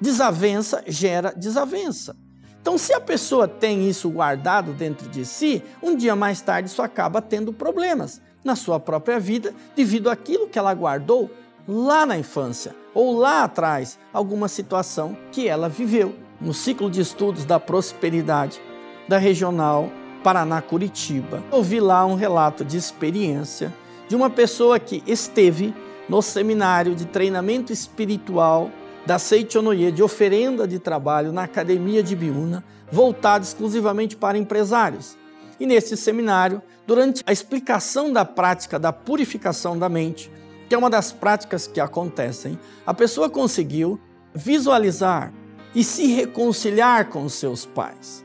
Desavença 0.00 0.82
gera 0.86 1.32
desavença. 1.32 2.16
Então, 2.60 2.76
se 2.76 2.92
a 2.92 3.00
pessoa 3.00 3.48
tem 3.48 3.88
isso 3.88 4.10
guardado 4.10 4.72
dentro 4.72 5.08
de 5.08 5.24
si, 5.24 5.62
um 5.82 5.96
dia 5.96 6.14
mais 6.14 6.40
tarde 6.40 6.68
isso 6.68 6.82
acaba 6.82 7.22
tendo 7.22 7.52
problemas 7.52 8.20
na 8.44 8.56
sua 8.56 8.78
própria 8.78 9.18
vida 9.18 9.54
devido 9.74 10.10
àquilo 10.10 10.48
que 10.48 10.58
ela 10.58 10.74
guardou 10.74 11.30
lá 11.66 12.06
na 12.06 12.16
infância 12.16 12.74
ou 12.94 13.16
lá 13.16 13.44
atrás, 13.44 13.98
alguma 14.12 14.48
situação 14.48 15.16
que 15.30 15.46
ela 15.46 15.68
viveu. 15.68 16.14
No 16.40 16.54
ciclo 16.54 16.90
de 16.90 17.00
estudos 17.00 17.44
da 17.44 17.60
prosperidade 17.60 18.60
da 19.08 19.18
regional 19.18 19.90
Paraná-Curitiba, 20.22 21.42
ouvi 21.50 21.80
lá 21.80 22.06
um 22.06 22.14
relato 22.14 22.64
de 22.64 22.76
experiência 22.76 23.72
de 24.08 24.16
uma 24.16 24.30
pessoa 24.30 24.78
que 24.78 25.02
esteve 25.06 25.74
no 26.08 26.22
seminário 26.22 26.94
de 26.94 27.06
treinamento 27.06 27.72
espiritual 27.72 28.70
da 29.04 29.18
Seichonoye 29.18 29.92
de 29.92 30.02
oferenda 30.02 30.66
de 30.66 30.78
trabalho 30.78 31.32
na 31.32 31.44
Academia 31.44 32.02
de 32.02 32.16
Biúna, 32.16 32.64
voltado 32.90 33.44
exclusivamente 33.44 34.16
para 34.16 34.38
empresários. 34.38 35.16
E 35.60 35.66
nesse 35.66 35.96
seminário, 35.96 36.62
durante 36.86 37.22
a 37.26 37.32
explicação 37.32 38.12
da 38.12 38.24
prática 38.24 38.78
da 38.78 38.92
purificação 38.92 39.78
da 39.78 39.88
mente, 39.88 40.30
que 40.68 40.74
é 40.74 40.78
uma 40.78 40.90
das 40.90 41.10
práticas 41.10 41.66
que 41.66 41.80
acontecem, 41.80 42.58
a 42.86 42.94
pessoa 42.94 43.28
conseguiu 43.28 44.00
visualizar 44.34 45.32
e 45.74 45.82
se 45.82 46.06
reconciliar 46.06 47.08
com 47.08 47.28
seus 47.28 47.66
pais. 47.66 48.24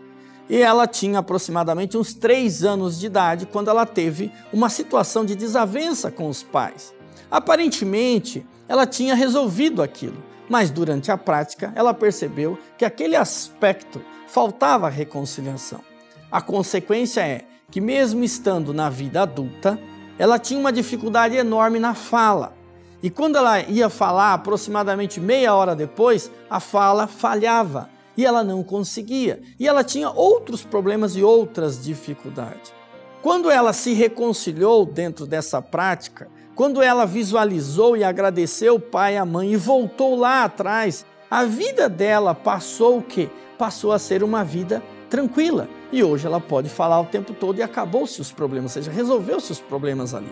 E 0.50 0.62
ela 0.62 0.86
tinha 0.86 1.20
aproximadamente 1.20 1.98
uns 1.98 2.14
três 2.14 2.64
anos 2.64 3.00
de 3.00 3.06
idade 3.06 3.46
quando 3.46 3.70
ela 3.70 3.86
teve 3.86 4.32
uma 4.52 4.70
situação 4.70 5.26
de 5.26 5.36
desavença 5.36 6.12
com 6.12 6.28
os 6.28 6.44
pais. 6.44 6.94
Aparentemente, 7.32 8.46
ela 8.68 8.86
tinha 8.86 9.16
resolvido 9.16 9.82
aquilo, 9.82 10.22
mas 10.50 10.70
durante 10.70 11.12
a 11.12 11.18
prática 11.18 11.72
ela 11.76 11.94
percebeu 11.94 12.58
que 12.78 12.86
aquele 12.86 13.16
aspecto 13.16 14.02
faltava 14.28 14.90
reconciliação. 14.90 15.93
A 16.34 16.42
consequência 16.42 17.22
é 17.22 17.42
que, 17.70 17.80
mesmo 17.80 18.24
estando 18.24 18.74
na 18.74 18.90
vida 18.90 19.22
adulta, 19.22 19.80
ela 20.18 20.40
tinha 20.40 20.60
uma 20.60 20.74
dificuldade 20.74 21.36
enorme 21.36 21.78
na 21.78 21.94
fala. 21.94 22.58
E 23.04 23.12
quando 23.12 23.36
ela 23.36 23.60
ia 23.60 23.88
falar, 23.88 24.34
aproximadamente 24.34 25.20
meia 25.20 25.54
hora 25.54 25.76
depois, 25.76 26.32
a 26.50 26.60
fala 26.60 27.06
falhava 27.06 27.88
e 28.18 28.26
ela 28.26 28.44
não 28.44 28.64
conseguia. 28.64 29.44
E 29.60 29.68
ela 29.68 29.84
tinha 29.84 30.10
outros 30.10 30.64
problemas 30.64 31.16
e 31.16 31.22
outras 31.22 31.84
dificuldades. 31.84 32.74
Quando 33.22 33.52
ela 33.52 33.72
se 33.72 33.94
reconciliou 33.94 34.88
dentro 34.88 35.28
dessa 35.28 35.62
prática, 35.62 36.32
quando 36.56 36.82
ela 36.82 37.06
visualizou 37.06 37.96
e 37.96 38.04
agradeceu 38.04 38.74
o 38.78 38.80
pai 38.80 39.14
e 39.14 39.18
a 39.18 39.26
mãe 39.26 39.54
e 39.54 39.56
voltou 39.56 40.16
lá 40.16 40.46
atrás, 40.46 41.06
a 41.30 41.44
vida 41.44 41.88
dela 41.88 42.34
passou 42.34 42.98
o 42.98 43.04
quê? 43.04 43.30
Passou 43.56 43.92
a 43.92 44.00
ser 44.00 44.24
uma 44.24 44.44
vida 44.44 44.82
tranquila. 45.12 45.70
E 45.94 46.04
hoje 46.04 46.26
ela 46.26 46.42
pode 46.42 46.70
falar 46.70 47.00
o 47.00 47.06
tempo 47.06 47.36
todo 47.36 47.60
e 47.60 47.62
acabou-se 47.62 48.20
os 48.20 48.32
problemas, 48.32 48.76
ou 48.76 48.82
seja, 48.82 48.90
resolveu-se 48.90 49.52
os 49.52 49.60
problemas 49.60 50.16
ali. 50.16 50.32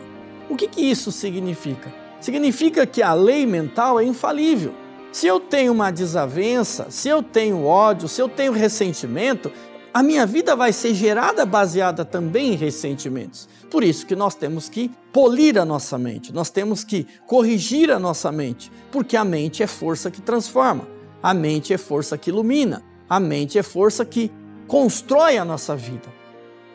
O 0.49 0.55
que, 0.55 0.67
que 0.67 0.81
isso 0.81 1.11
significa? 1.11 1.93
Significa 2.19 2.83
que 2.87 3.03
a 3.03 3.13
lei 3.13 3.45
mental 3.45 3.99
é 3.99 4.03
infalível. 4.03 4.73
Se 5.11 5.27
eu 5.27 5.39
tenho 5.39 5.71
uma 5.71 5.91
desavença, 5.91 6.87
se 6.89 7.09
eu 7.09 7.21
tenho 7.21 7.63
ódio, 7.63 8.07
se 8.07 8.19
eu 8.19 8.27
tenho 8.27 8.51
ressentimento, 8.51 9.51
a 9.93 10.01
minha 10.01 10.25
vida 10.25 10.55
vai 10.55 10.73
ser 10.73 10.95
gerada 10.95 11.45
baseada 11.45 12.03
também 12.03 12.53
em 12.53 12.55
ressentimentos. 12.55 13.47
Por 13.69 13.83
isso 13.83 14.07
que 14.07 14.15
nós 14.15 14.33
temos 14.33 14.67
que 14.67 14.89
polir 15.13 15.59
a 15.59 15.65
nossa 15.65 15.95
mente, 15.95 16.33
nós 16.33 16.49
temos 16.49 16.83
que 16.83 17.05
corrigir 17.27 17.91
a 17.91 17.99
nossa 17.99 18.31
mente, 18.31 18.71
porque 18.91 19.15
a 19.15 19.23
mente 19.23 19.61
é 19.61 19.67
força 19.67 20.09
que 20.09 20.23
transforma, 20.23 20.87
a 21.21 21.35
mente 21.35 21.71
é 21.71 21.77
força 21.77 22.17
que 22.17 22.31
ilumina, 22.31 22.81
a 23.07 23.19
mente 23.19 23.59
é 23.59 23.63
força 23.63 24.03
que 24.03 24.31
constrói 24.71 25.37
a 25.37 25.43
nossa 25.43 25.75
vida 25.75 26.07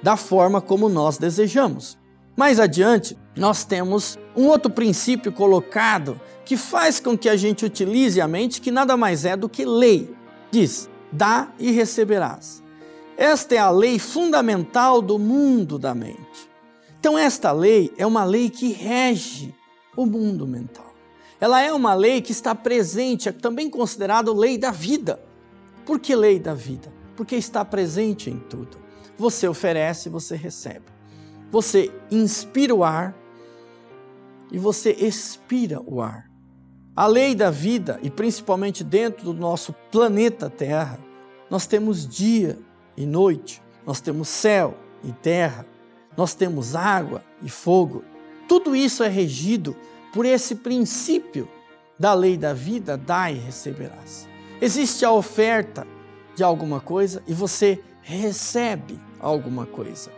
da 0.02 0.18
forma 0.18 0.60
como 0.60 0.86
nós 0.86 1.16
desejamos. 1.16 1.96
Mais 2.36 2.60
adiante, 2.60 3.16
nós 3.34 3.64
temos 3.64 4.18
um 4.36 4.48
outro 4.48 4.70
princípio 4.70 5.32
colocado 5.32 6.20
que 6.44 6.58
faz 6.58 7.00
com 7.00 7.16
que 7.16 7.26
a 7.26 7.36
gente 7.36 7.64
utilize 7.64 8.20
a 8.20 8.28
mente, 8.28 8.60
que 8.60 8.70
nada 8.70 8.98
mais 8.98 9.24
é 9.24 9.34
do 9.34 9.48
que 9.48 9.64
lei. 9.64 10.14
Diz: 10.50 10.90
dá 11.10 11.48
e 11.58 11.70
receberás. 11.70 12.62
Esta 13.16 13.54
é 13.54 13.58
a 13.58 13.70
lei 13.70 13.98
fundamental 13.98 15.00
do 15.00 15.18
mundo 15.18 15.78
da 15.78 15.94
mente. 15.94 16.50
Então, 17.00 17.16
esta 17.16 17.50
lei 17.50 17.90
é 17.96 18.04
uma 18.04 18.24
lei 18.24 18.50
que 18.50 18.72
rege 18.72 19.54
o 19.96 20.04
mundo 20.04 20.46
mental. 20.46 20.92
Ela 21.40 21.62
é 21.62 21.72
uma 21.72 21.94
lei 21.94 22.20
que 22.20 22.32
está 22.32 22.54
presente, 22.54 23.30
é 23.30 23.32
também 23.32 23.70
considerada 23.70 24.30
lei 24.34 24.58
da 24.58 24.70
vida. 24.70 25.18
Por 25.86 25.98
que 25.98 26.14
lei 26.14 26.38
da 26.38 26.52
vida? 26.52 26.95
Porque 27.16 27.36
está 27.36 27.64
presente 27.64 28.30
em 28.30 28.38
tudo. 28.38 28.78
Você 29.18 29.48
oferece, 29.48 30.08
você 30.08 30.36
recebe. 30.36 30.84
Você 31.50 31.90
inspira 32.10 32.74
o 32.74 32.84
ar 32.84 33.14
e 34.52 34.58
você 34.58 34.92
expira 34.92 35.80
o 35.84 36.00
ar. 36.00 36.30
A 36.94 37.06
lei 37.06 37.34
da 37.34 37.50
vida, 37.50 37.98
e 38.02 38.10
principalmente 38.10 38.82
dentro 38.82 39.24
do 39.24 39.34
nosso 39.34 39.72
planeta 39.90 40.48
Terra, 40.48 40.98
nós 41.50 41.66
temos 41.66 42.06
dia 42.06 42.58
e 42.96 43.04
noite, 43.04 43.62
nós 43.86 44.00
temos 44.00 44.28
céu 44.28 44.74
e 45.04 45.12
terra, 45.12 45.66
nós 46.16 46.34
temos 46.34 46.74
água 46.74 47.22
e 47.42 47.48
fogo. 47.48 48.02
Tudo 48.48 48.74
isso 48.74 49.02
é 49.04 49.08
regido 49.08 49.76
por 50.12 50.24
esse 50.24 50.56
princípio 50.56 51.48
da 51.98 52.14
lei 52.14 52.36
da 52.36 52.52
vida, 52.52 52.96
dá 52.96 53.30
e 53.30 53.38
receberás. 53.38 54.28
Existe 54.60 55.04
a 55.04 55.12
oferta 55.12 55.86
de 56.36 56.44
alguma 56.44 56.78
coisa 56.78 57.22
e 57.26 57.32
você 57.32 57.82
recebe 58.02 59.00
alguma 59.18 59.66
coisa. 59.66 60.12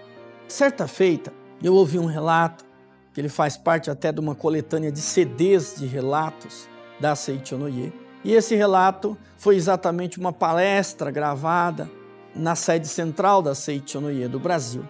Certa 0.48 0.86
feita, 0.86 1.32
eu 1.62 1.74
ouvi 1.74 1.98
um 1.98 2.06
relato, 2.06 2.66
que 3.14 3.20
ele 3.20 3.28
faz 3.28 3.56
parte 3.56 3.90
até 3.90 4.12
de 4.12 4.20
uma 4.20 4.34
coletânea 4.34 4.92
de 4.92 5.00
CDs 5.00 5.76
de 5.78 5.86
relatos 5.86 6.68
da 7.00 7.14
Seichonoye. 7.14 7.92
E 8.24 8.34
esse 8.34 8.54
relato 8.54 9.16
foi 9.36 9.56
exatamente 9.56 10.18
uma 10.18 10.32
palestra 10.32 11.10
gravada 11.10 11.90
na 12.34 12.54
sede 12.54 12.88
central 12.88 13.40
da 13.40 13.54
Seichonoye 13.54 14.28
do 14.28 14.40
Brasil. 14.40 14.84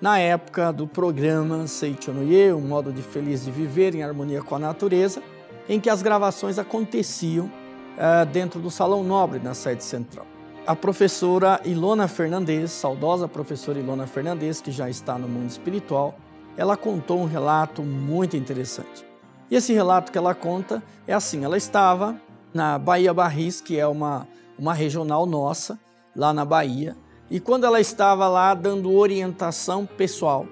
Na 0.00 0.18
época 0.18 0.72
do 0.72 0.86
programa 0.86 1.66
Seichonoye, 1.66 2.52
um 2.52 2.60
modo 2.60 2.92
de 2.92 3.02
feliz 3.02 3.44
de 3.44 3.50
viver 3.50 3.94
em 3.94 4.02
harmonia 4.02 4.42
com 4.42 4.56
a 4.56 4.58
natureza, 4.58 5.22
em 5.68 5.80
que 5.80 5.88
as 5.88 6.02
gravações 6.02 6.58
aconteciam 6.58 7.46
uh, 7.46 8.26
dentro 8.26 8.60
do 8.60 8.70
Salão 8.70 9.02
Nobre 9.02 9.38
na 9.38 9.54
sede 9.54 9.82
central. 9.82 10.26
A 10.66 10.74
professora 10.74 11.60
Ilona 11.64 12.08
Fernandes, 12.08 12.72
saudosa 12.72 13.28
professora 13.28 13.78
Ilona 13.78 14.04
Fernandes, 14.04 14.60
que 14.60 14.72
já 14.72 14.90
está 14.90 15.16
no 15.16 15.28
mundo 15.28 15.48
espiritual, 15.48 16.18
ela 16.56 16.76
contou 16.76 17.20
um 17.20 17.24
relato 17.24 17.84
muito 17.84 18.36
interessante. 18.36 19.06
E 19.48 19.54
esse 19.54 19.72
relato 19.72 20.10
que 20.10 20.18
ela 20.18 20.34
conta 20.34 20.82
é 21.06 21.14
assim: 21.14 21.44
ela 21.44 21.56
estava 21.56 22.20
na 22.52 22.80
Bahia 22.80 23.14
Barris, 23.14 23.60
que 23.60 23.78
é 23.78 23.86
uma, 23.86 24.26
uma 24.58 24.74
regional 24.74 25.24
nossa, 25.24 25.78
lá 26.16 26.32
na 26.32 26.44
Bahia. 26.44 26.96
E 27.30 27.38
quando 27.38 27.62
ela 27.62 27.80
estava 27.80 28.26
lá 28.26 28.52
dando 28.52 28.92
orientação 28.92 29.86
pessoal, 29.86 30.48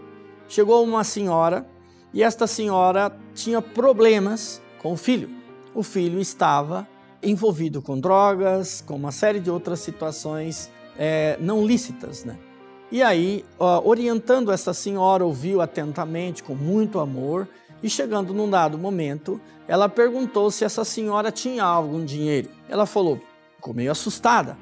chegou 0.46 0.84
uma 0.84 1.02
senhora 1.02 1.66
e 2.12 2.22
esta 2.22 2.46
senhora 2.46 3.10
tinha 3.34 3.60
problemas 3.60 4.62
com 4.80 4.92
o 4.92 4.96
filho. 4.96 5.28
O 5.74 5.82
filho 5.82 6.20
estava 6.20 6.86
envolvido 7.24 7.82
com 7.82 7.98
drogas, 7.98 8.82
com 8.86 8.94
uma 8.94 9.12
série 9.12 9.40
de 9.40 9.50
outras 9.50 9.80
situações 9.80 10.70
é, 10.98 11.36
não 11.40 11.66
lícitas, 11.66 12.24
né? 12.24 12.36
E 12.90 13.02
aí, 13.02 13.44
ó, 13.58 13.82
orientando 13.84 14.52
essa 14.52 14.72
senhora, 14.72 15.24
ouviu 15.24 15.60
atentamente, 15.60 16.42
com 16.42 16.54
muito 16.54 17.00
amor, 17.00 17.48
e 17.82 17.90
chegando 17.90 18.32
num 18.32 18.48
dado 18.48 18.78
momento, 18.78 19.40
ela 19.66 19.88
perguntou 19.88 20.50
se 20.50 20.64
essa 20.64 20.84
senhora 20.84 21.32
tinha 21.32 21.64
algum 21.64 22.04
dinheiro. 22.04 22.48
Ela 22.68 22.86
falou, 22.86 23.20
ficou 23.56 23.74
meio 23.74 23.90
assustada, 23.90 24.56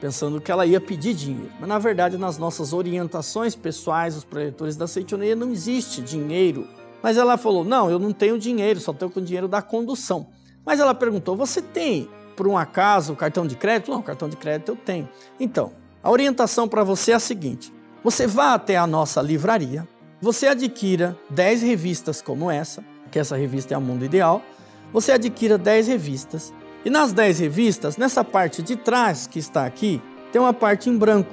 pensando 0.00 0.40
que 0.40 0.50
ela 0.52 0.66
ia 0.66 0.80
pedir 0.80 1.14
dinheiro. 1.14 1.52
Mas 1.58 1.68
na 1.68 1.78
verdade, 1.78 2.18
nas 2.18 2.38
nossas 2.38 2.72
orientações 2.72 3.54
pessoais, 3.54 4.16
os 4.16 4.24
proletores 4.24 4.76
da 4.76 4.86
Seitoneia, 4.86 5.36
não 5.36 5.50
existe 5.50 6.00
dinheiro. 6.00 6.66
Mas 7.02 7.16
ela 7.16 7.36
falou: 7.36 7.64
Não, 7.64 7.90
eu 7.90 7.98
não 7.98 8.12
tenho 8.12 8.38
dinheiro, 8.38 8.80
só 8.80 8.92
tenho 8.92 9.10
com 9.10 9.22
dinheiro 9.22 9.48
da 9.48 9.62
condução. 9.62 10.26
Mas 10.70 10.78
ela 10.78 10.94
perguntou: 10.94 11.34
Você 11.34 11.60
tem, 11.60 12.08
por 12.36 12.46
um 12.46 12.56
acaso, 12.56 13.16
cartão 13.16 13.44
de 13.44 13.56
crédito? 13.56 13.90
Não, 13.90 14.00
cartão 14.00 14.28
de 14.28 14.36
crédito 14.36 14.68
eu 14.68 14.76
tenho. 14.76 15.08
Então, 15.40 15.72
a 16.00 16.08
orientação 16.08 16.68
para 16.68 16.84
você 16.84 17.10
é 17.10 17.16
a 17.16 17.18
seguinte: 17.18 17.74
você 18.04 18.24
vá 18.24 18.54
até 18.54 18.76
a 18.76 18.86
nossa 18.86 19.20
livraria, 19.20 19.88
você 20.22 20.46
adquira 20.46 21.18
10 21.28 21.62
revistas 21.62 22.22
como 22.22 22.48
essa, 22.48 22.84
que 23.10 23.18
essa 23.18 23.36
revista 23.36 23.74
é 23.74 23.76
a 23.76 23.80
Mundo 23.80 24.04
Ideal, 24.04 24.42
você 24.92 25.10
adquira 25.10 25.58
10 25.58 25.88
revistas 25.88 26.54
e 26.84 26.88
nas 26.88 27.12
10 27.12 27.40
revistas, 27.40 27.96
nessa 27.96 28.22
parte 28.22 28.62
de 28.62 28.76
trás 28.76 29.26
que 29.26 29.40
está 29.40 29.66
aqui, 29.66 30.00
tem 30.30 30.40
uma 30.40 30.54
parte 30.54 30.88
em 30.88 30.96
branco. 30.96 31.32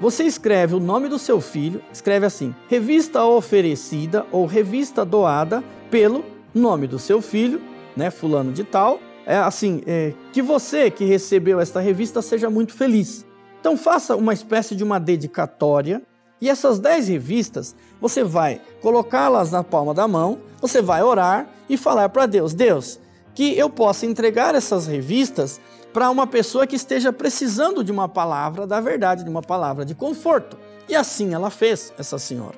Você 0.00 0.22
escreve 0.22 0.76
o 0.76 0.80
nome 0.80 1.08
do 1.08 1.18
seu 1.18 1.40
filho, 1.40 1.82
escreve 1.92 2.24
assim: 2.24 2.54
revista 2.68 3.24
oferecida 3.24 4.24
ou 4.30 4.46
revista 4.46 5.04
doada 5.04 5.64
pelo 5.90 6.24
nome 6.54 6.86
do 6.86 7.00
seu 7.00 7.20
filho, 7.20 7.60
né, 7.96 8.10
fulano 8.10 8.52
de 8.52 8.64
tal. 8.64 9.00
É 9.26 9.36
assim, 9.36 9.82
é, 9.86 10.12
que 10.32 10.40
você 10.40 10.90
que 10.90 11.04
recebeu 11.04 11.58
esta 11.58 11.80
revista 11.80 12.22
seja 12.22 12.48
muito 12.48 12.72
feliz. 12.74 13.26
Então 13.60 13.76
faça 13.76 14.14
uma 14.14 14.32
espécie 14.32 14.76
de 14.76 14.84
uma 14.84 15.00
dedicatória 15.00 16.02
e 16.40 16.48
essas 16.48 16.78
10 16.78 17.08
revistas 17.08 17.74
você 18.00 18.22
vai 18.22 18.60
colocá-las 18.80 19.50
na 19.50 19.64
palma 19.64 19.94
da 19.94 20.06
mão, 20.06 20.38
você 20.60 20.82
vai 20.82 21.02
orar 21.02 21.48
e 21.68 21.76
falar 21.76 22.08
para 22.10 22.26
Deus: 22.26 22.54
Deus, 22.54 23.00
que 23.34 23.58
eu 23.58 23.68
possa 23.68 24.06
entregar 24.06 24.54
essas 24.54 24.86
revistas 24.86 25.60
para 25.92 26.10
uma 26.10 26.26
pessoa 26.26 26.66
que 26.66 26.76
esteja 26.76 27.12
precisando 27.12 27.82
de 27.82 27.90
uma 27.90 28.08
palavra 28.08 28.66
da 28.66 28.80
verdade, 28.80 29.24
de 29.24 29.30
uma 29.30 29.42
palavra 29.42 29.84
de 29.84 29.94
conforto. 29.94 30.58
E 30.88 30.94
assim 30.94 31.34
ela 31.34 31.50
fez, 31.50 31.92
essa 31.98 32.18
senhora. 32.18 32.56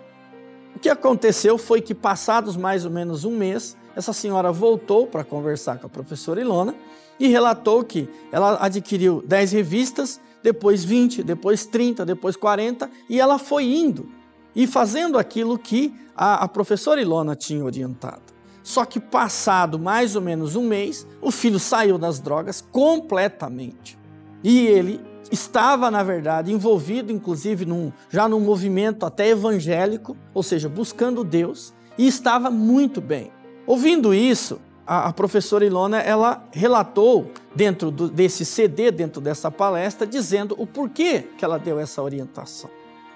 O 0.75 0.79
que 0.79 0.89
aconteceu 0.89 1.57
foi 1.57 1.81
que, 1.81 1.95
passados 1.95 2.57
mais 2.57 2.85
ou 2.85 2.91
menos 2.91 3.25
um 3.25 3.37
mês, 3.37 3.77
essa 3.97 4.13
senhora 4.13 4.53
voltou 4.53 5.07
para 5.07 5.25
conversar 5.25 5.79
com 5.79 5.87
a 5.87 5.91
professora 5.91 6.41
Ilona 6.41 6.75
e 7.19 7.29
relatou 7.29 7.83
que 7.85 8.09
ela 8.31 8.59
adquiriu 8.61 9.23
10 9.27 9.53
revistas, 9.53 10.21
depois 10.43 10.85
20, 10.85 11.23
depois 11.23 11.67
30, 11.67 12.07
depois 12.07 12.37
40, 12.37 12.89
e 13.09 13.21
ela 13.21 13.39
foi 13.39 13.65
indo 13.65 14.09
e 14.55 14.67
fazendo 14.67 15.19
aquilo 15.19 15.59
que 15.59 15.95
a, 16.17 16.45
a 16.45 16.49
professora 16.49 17.01
Ilona 17.01 17.35
tinha 17.35 17.65
orientado. 17.65 18.23
Só 18.63 18.85
que 18.85 19.01
passado 19.01 19.79
mais 19.79 20.15
ou 20.15 20.21
menos 20.21 20.55
um 20.55 20.67
mês, 20.67 21.07
o 21.23 21.31
filho 21.31 21.59
saiu 21.59 21.97
das 21.97 22.21
drogas 22.21 22.61
completamente. 22.61 23.99
E 24.45 24.67
ele 24.67 25.01
estava, 25.31 25.91
na 25.91 26.03
verdade, 26.03 26.53
envolvido, 26.53 27.13
inclusive, 27.13 27.65
num, 27.65 27.93
já 28.11 28.29
num 28.29 28.41
movimento 28.41 29.07
até 29.07 29.29
evangélico, 29.29 30.17
ou 30.35 30.43
seja, 30.43 30.69
buscando 30.69 31.25
Deus, 31.25 31.73
e 31.97 32.07
estava 32.07 32.51
muito 32.51 33.01
bem. 33.01 33.33
Ouvindo 33.69 34.15
isso, 34.15 34.59
a, 34.87 35.09
a 35.09 35.13
professora 35.13 35.63
Ilona, 35.63 35.99
ela 35.99 36.43
relatou 36.53 37.31
dentro 37.55 37.91
do, 37.91 38.09
desse 38.09 38.43
CD, 38.43 38.91
dentro 38.91 39.21
dessa 39.21 39.51
palestra, 39.51 40.07
dizendo 40.07 40.55
o 40.59 40.67
porquê 40.67 41.27
que 41.37 41.45
ela 41.45 41.59
deu 41.59 41.79
essa 41.79 42.03
orientação. 42.03 42.71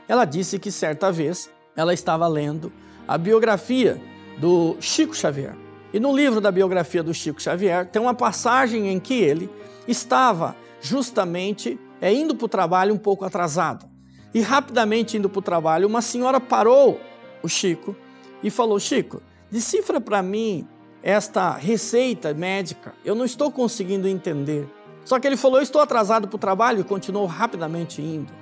Ela 0.07 0.27
disse 0.27 0.59
que 0.59 0.71
certa 0.71 1.11
vez 1.11 1.49
ela 1.75 1.95
estava 1.95 2.29
lendo 2.29 2.71
a 3.09 3.17
biografia 3.17 3.99
do 4.37 4.77
Chico 4.79 5.17
Xavier. 5.17 5.57
E 5.91 5.99
no 5.99 6.15
livro 6.15 6.39
da 6.39 6.53
biografia 6.53 7.03
do 7.03 7.15
Chico 7.15 7.41
Xavier 7.41 7.87
tem 7.87 8.03
uma 8.03 8.13
passagem 8.13 8.91
em 8.91 9.01
que 9.01 9.15
ele 9.15 9.49
estava 9.89 10.55
justamente 10.83 11.81
é, 11.99 12.13
indo 12.13 12.35
para 12.35 12.45
o 12.45 12.49
trabalho 12.49 12.93
um 12.93 12.99
pouco 12.99 13.25
atrasado. 13.25 13.87
E 14.35 14.43
rapidamente 14.43 15.17
indo 15.17 15.31
para 15.31 15.39
o 15.39 15.43
trabalho, 15.43 15.89
uma 15.89 16.03
senhora 16.03 16.39
parou 16.39 17.01
o 17.43 17.49
Chico 17.49 17.97
e 18.43 18.51
falou: 18.51 18.79
Chico, 18.79 19.23
decifra 19.53 20.01
para 20.01 20.23
mim 20.23 20.67
esta 21.03 21.53
receita 21.53 22.33
médica. 22.33 22.95
Eu 23.05 23.15
não 23.15 23.27
estou 23.27 23.53
conseguindo 23.53 24.09
entender. 24.09 24.67
Só 25.05 25.21
que 25.21 25.27
ele 25.27 25.37
falou: 25.37 25.59
Eu 25.59 25.63
estou 25.63 25.83
atrasado 25.83 26.27
para 26.27 26.37
o 26.37 26.41
trabalho 26.41 26.81
e 26.81 26.85
continuou 26.85 27.27
rapidamente 27.27 28.01
indo. 28.01 28.33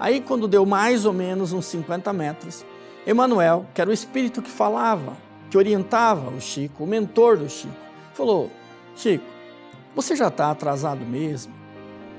Aí, 0.00 0.20
quando 0.20 0.48
deu 0.48 0.66
mais 0.66 1.06
ou 1.06 1.12
menos 1.12 1.52
uns 1.52 1.66
50 1.66 2.12
metros, 2.12 2.66
Emanuel, 3.06 3.64
que 3.72 3.80
era 3.80 3.88
o 3.88 3.92
espírito 3.92 4.42
que 4.42 4.50
falava 4.50 5.16
que 5.48 5.56
orientava 5.56 6.28
o 6.30 6.40
Chico, 6.40 6.82
o 6.82 6.86
mentor 6.86 7.38
do 7.38 7.48
Chico, 7.48 7.72
falou: 8.12 8.50
Chico, 8.96 9.24
você 9.94 10.16
já 10.16 10.26
está 10.26 10.50
atrasado 10.50 11.04
mesmo. 11.06 11.54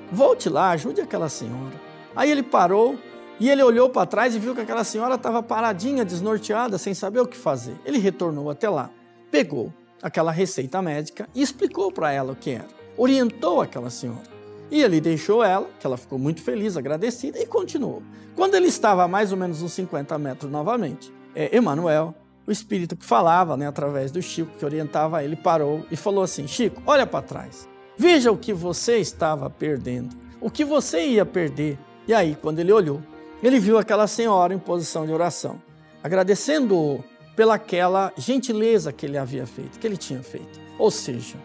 Volte 0.09 0.47
lá, 0.47 0.69
ajude 0.71 1.01
aquela 1.01 1.27
senhora. 1.27 1.75
Aí 2.15 2.31
ele 2.31 2.41
parou 2.41 2.97
e 3.39 3.49
ele 3.49 3.63
olhou 3.63 3.89
para 3.89 4.05
trás 4.05 4.35
e 4.35 4.39
viu 4.39 4.55
que 4.55 4.61
aquela 4.61 4.83
senhora 4.83 5.15
estava 5.15 5.43
paradinha, 5.43 6.03
desnorteada, 6.03 6.77
sem 6.77 6.93
saber 6.93 7.19
o 7.19 7.27
que 7.27 7.37
fazer. 7.37 7.75
Ele 7.85 7.97
retornou 7.97 8.49
até 8.49 8.69
lá, 8.69 8.89
pegou 9.29 9.71
aquela 10.01 10.31
receita 10.31 10.81
médica 10.81 11.27
e 11.33 11.41
explicou 11.41 11.91
para 11.91 12.11
ela 12.11 12.33
o 12.33 12.35
que 12.35 12.51
era. 12.51 12.67
Orientou 12.97 13.61
aquela 13.61 13.89
senhora. 13.89 14.37
E 14.69 14.81
ele 14.81 14.99
deixou 14.99 15.43
ela, 15.43 15.67
que 15.79 15.85
ela 15.85 15.97
ficou 15.97 16.19
muito 16.19 16.41
feliz, 16.41 16.75
agradecida, 16.75 17.39
e 17.39 17.45
continuou. 17.45 18.03
Quando 18.35 18.55
ele 18.55 18.67
estava 18.67 19.03
a 19.03 19.07
mais 19.07 19.31
ou 19.31 19.37
menos 19.37 19.61
uns 19.61 19.71
50 19.73 20.17
metros 20.17 20.51
novamente, 20.51 21.13
é, 21.33 21.55
Emanuel 21.55 22.13
o 22.47 22.51
espírito 22.51 22.95
que 22.95 23.05
falava, 23.05 23.57
né, 23.57 23.67
através 23.67 24.09
do 24.09 24.21
Chico, 24.21 24.57
que 24.57 24.63
orientava 24.63 25.21
ele, 25.21 25.35
parou 25.35 25.85
e 25.91 25.97
falou 25.97 26.23
assim: 26.23 26.47
Chico, 26.47 26.81
olha 26.87 27.05
para 27.05 27.21
trás. 27.21 27.67
Veja 27.97 28.31
o 28.31 28.37
que 28.37 28.53
você 28.53 28.97
estava 28.97 29.49
perdendo, 29.49 30.15
o 30.39 30.49
que 30.49 30.63
você 30.63 31.05
ia 31.05 31.25
perder. 31.25 31.77
E 32.07 32.13
aí, 32.13 32.37
quando 32.41 32.59
ele 32.59 32.71
olhou, 32.71 33.01
ele 33.43 33.59
viu 33.59 33.77
aquela 33.77 34.07
senhora 34.07 34.53
em 34.53 34.59
posição 34.59 35.05
de 35.05 35.11
oração, 35.11 35.61
agradecendo-o 36.03 37.03
pelaquela 37.35 38.11
gentileza 38.17 38.91
que 38.91 39.05
ele 39.05 39.17
havia 39.17 39.45
feito, 39.45 39.77
que 39.77 39.85
ele 39.85 39.97
tinha 39.97 40.23
feito. 40.23 40.59
Ou 40.79 40.89
seja, 40.89 41.35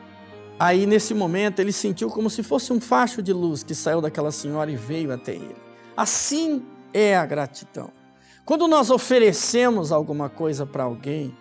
aí 0.59 0.87
nesse 0.87 1.12
momento 1.12 1.61
ele 1.61 1.72
sentiu 1.72 2.09
como 2.09 2.31
se 2.31 2.42
fosse 2.42 2.72
um 2.72 2.81
facho 2.81 3.22
de 3.22 3.33
luz 3.33 3.62
que 3.62 3.74
saiu 3.74 4.00
daquela 4.00 4.33
senhora 4.33 4.70
e 4.70 4.76
veio 4.76 5.12
até 5.12 5.35
ele. 5.35 5.57
Assim 5.96 6.62
é 6.94 7.14
a 7.14 7.26
gratidão. 7.26 7.90
Quando 8.44 8.66
nós 8.66 8.90
oferecemos 8.90 9.92
alguma 9.92 10.28
coisa 10.28 10.64
para 10.64 10.85
alguém, 10.85 11.37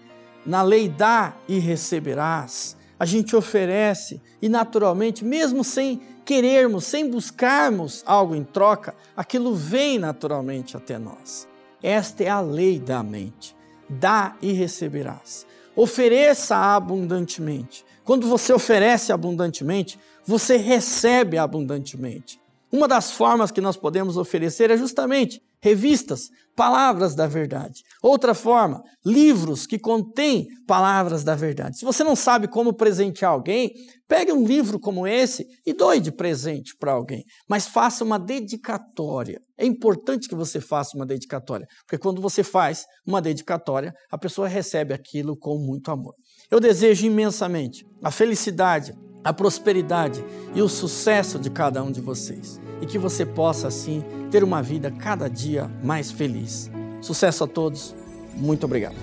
na 0.46 0.62
lei 0.62 0.90
dá 0.90 1.34
e 1.48 1.58
receberás, 1.58 2.76
a 3.00 3.06
gente 3.06 3.36
oferece 3.36 4.22
e 4.42 4.50
naturalmente, 4.50 5.26
mesmo 5.26 5.64
sem 5.64 6.02
querermos, 6.26 6.86
sem 6.86 7.10
buscarmos 7.10 8.04
algo 8.06 8.36
em 8.36 8.44
troca, 8.44 8.96
aquilo 9.16 9.54
vem 9.56 10.00
naturalmente 10.00 10.78
até 10.78 10.98
nós. 10.98 11.48
Esta 11.82 12.24
é 12.24 12.30
a 12.30 12.40
lei 12.40 12.80
da 12.80 13.02
mente. 13.04 13.56
Dá 13.90 14.36
e 14.42 14.52
receberás. 14.54 15.46
Ofereça 15.76 16.56
abundantemente. 16.56 17.86
Quando 18.04 18.28
você 18.28 18.54
oferece 18.54 19.12
abundantemente, 19.12 20.00
você 20.26 20.58
recebe 20.58 21.38
abundantemente. 21.38 22.40
Uma 22.72 22.88
das 22.88 23.12
formas 23.12 23.52
que 23.52 23.62
nós 23.62 23.76
podemos 23.76 24.18
oferecer 24.18 24.72
é 24.72 24.78
justamente 24.78 25.42
revistas, 25.62 26.30
palavras 26.56 27.16
da 27.16 27.28
verdade. 27.28 27.82
Outra 28.02 28.34
forma, 28.34 28.84
livros 29.06 29.66
que 29.66 29.80
contêm 29.80 30.48
palavras 30.68 31.24
da 31.24 31.36
verdade. 31.36 31.78
Se 31.78 31.86
você 31.86 32.04
não 32.04 32.16
sabe 32.16 32.48
como 32.48 32.74
presentear 32.74 33.32
alguém, 33.32 33.72
pegue 34.08 34.32
um 34.32 34.46
livro 34.46 34.80
como 34.80 35.08
esse 35.08 35.46
e 35.66 35.74
doe 35.74 36.00
de 36.00 36.12
presente 36.12 36.76
para 36.78 36.94
alguém. 36.94 37.24
Mas 37.48 37.68
faça 37.68 38.04
uma 38.04 38.20
dedicatória. 38.20 39.40
É 39.58 39.66
importante 39.66 40.28
que 40.28 40.36
você 40.36 40.60
faça 40.60 40.98
uma 40.98 41.06
dedicatória, 41.06 41.68
porque 41.86 41.98
quando 41.98 42.22
você 42.22 42.44
faz 42.44 42.86
uma 43.06 43.22
dedicatória, 43.22 43.94
a 44.12 44.18
pessoa 44.18 44.48
recebe 44.48 44.94
aquilo 44.94 45.38
com 45.38 45.58
muito 45.58 45.92
amor. 45.92 46.14
Eu 46.50 46.60
desejo 46.60 47.06
imensamente 47.06 47.86
a 48.04 48.12
felicidade, 48.12 48.94
a 49.24 49.32
prosperidade 49.32 50.24
e 50.56 50.62
o 50.62 50.68
sucesso 50.68 51.38
de 51.38 51.50
cada 51.50 51.84
um 51.84 51.92
de 51.92 52.02
vocês 52.02 52.60
e 52.82 52.86
que 52.86 52.98
você 52.98 53.26
possa, 53.26 53.68
assim, 53.68 54.04
ter 54.32 54.44
uma 54.44 54.62
vida 54.62 54.92
cada 54.92 55.30
dia 55.30 55.70
mais 55.84 56.12
feliz. 56.12 56.70
Sucesso 57.00 57.44
a 57.44 57.48
todos, 57.48 57.96
muito 58.36 58.66
obrigado. 58.66 58.96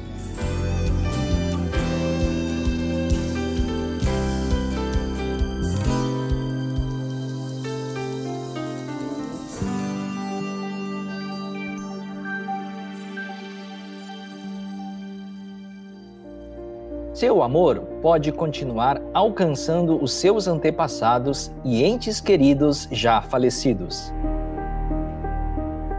Seu 17.19 17.43
amor 17.43 17.81
pode 18.01 18.31
continuar 18.31 19.03
alcançando 19.13 20.01
os 20.01 20.13
seus 20.13 20.47
antepassados 20.47 21.51
e 21.65 21.83
entes 21.83 22.21
queridos 22.21 22.87
já 22.93 23.21
falecidos. 23.21 24.15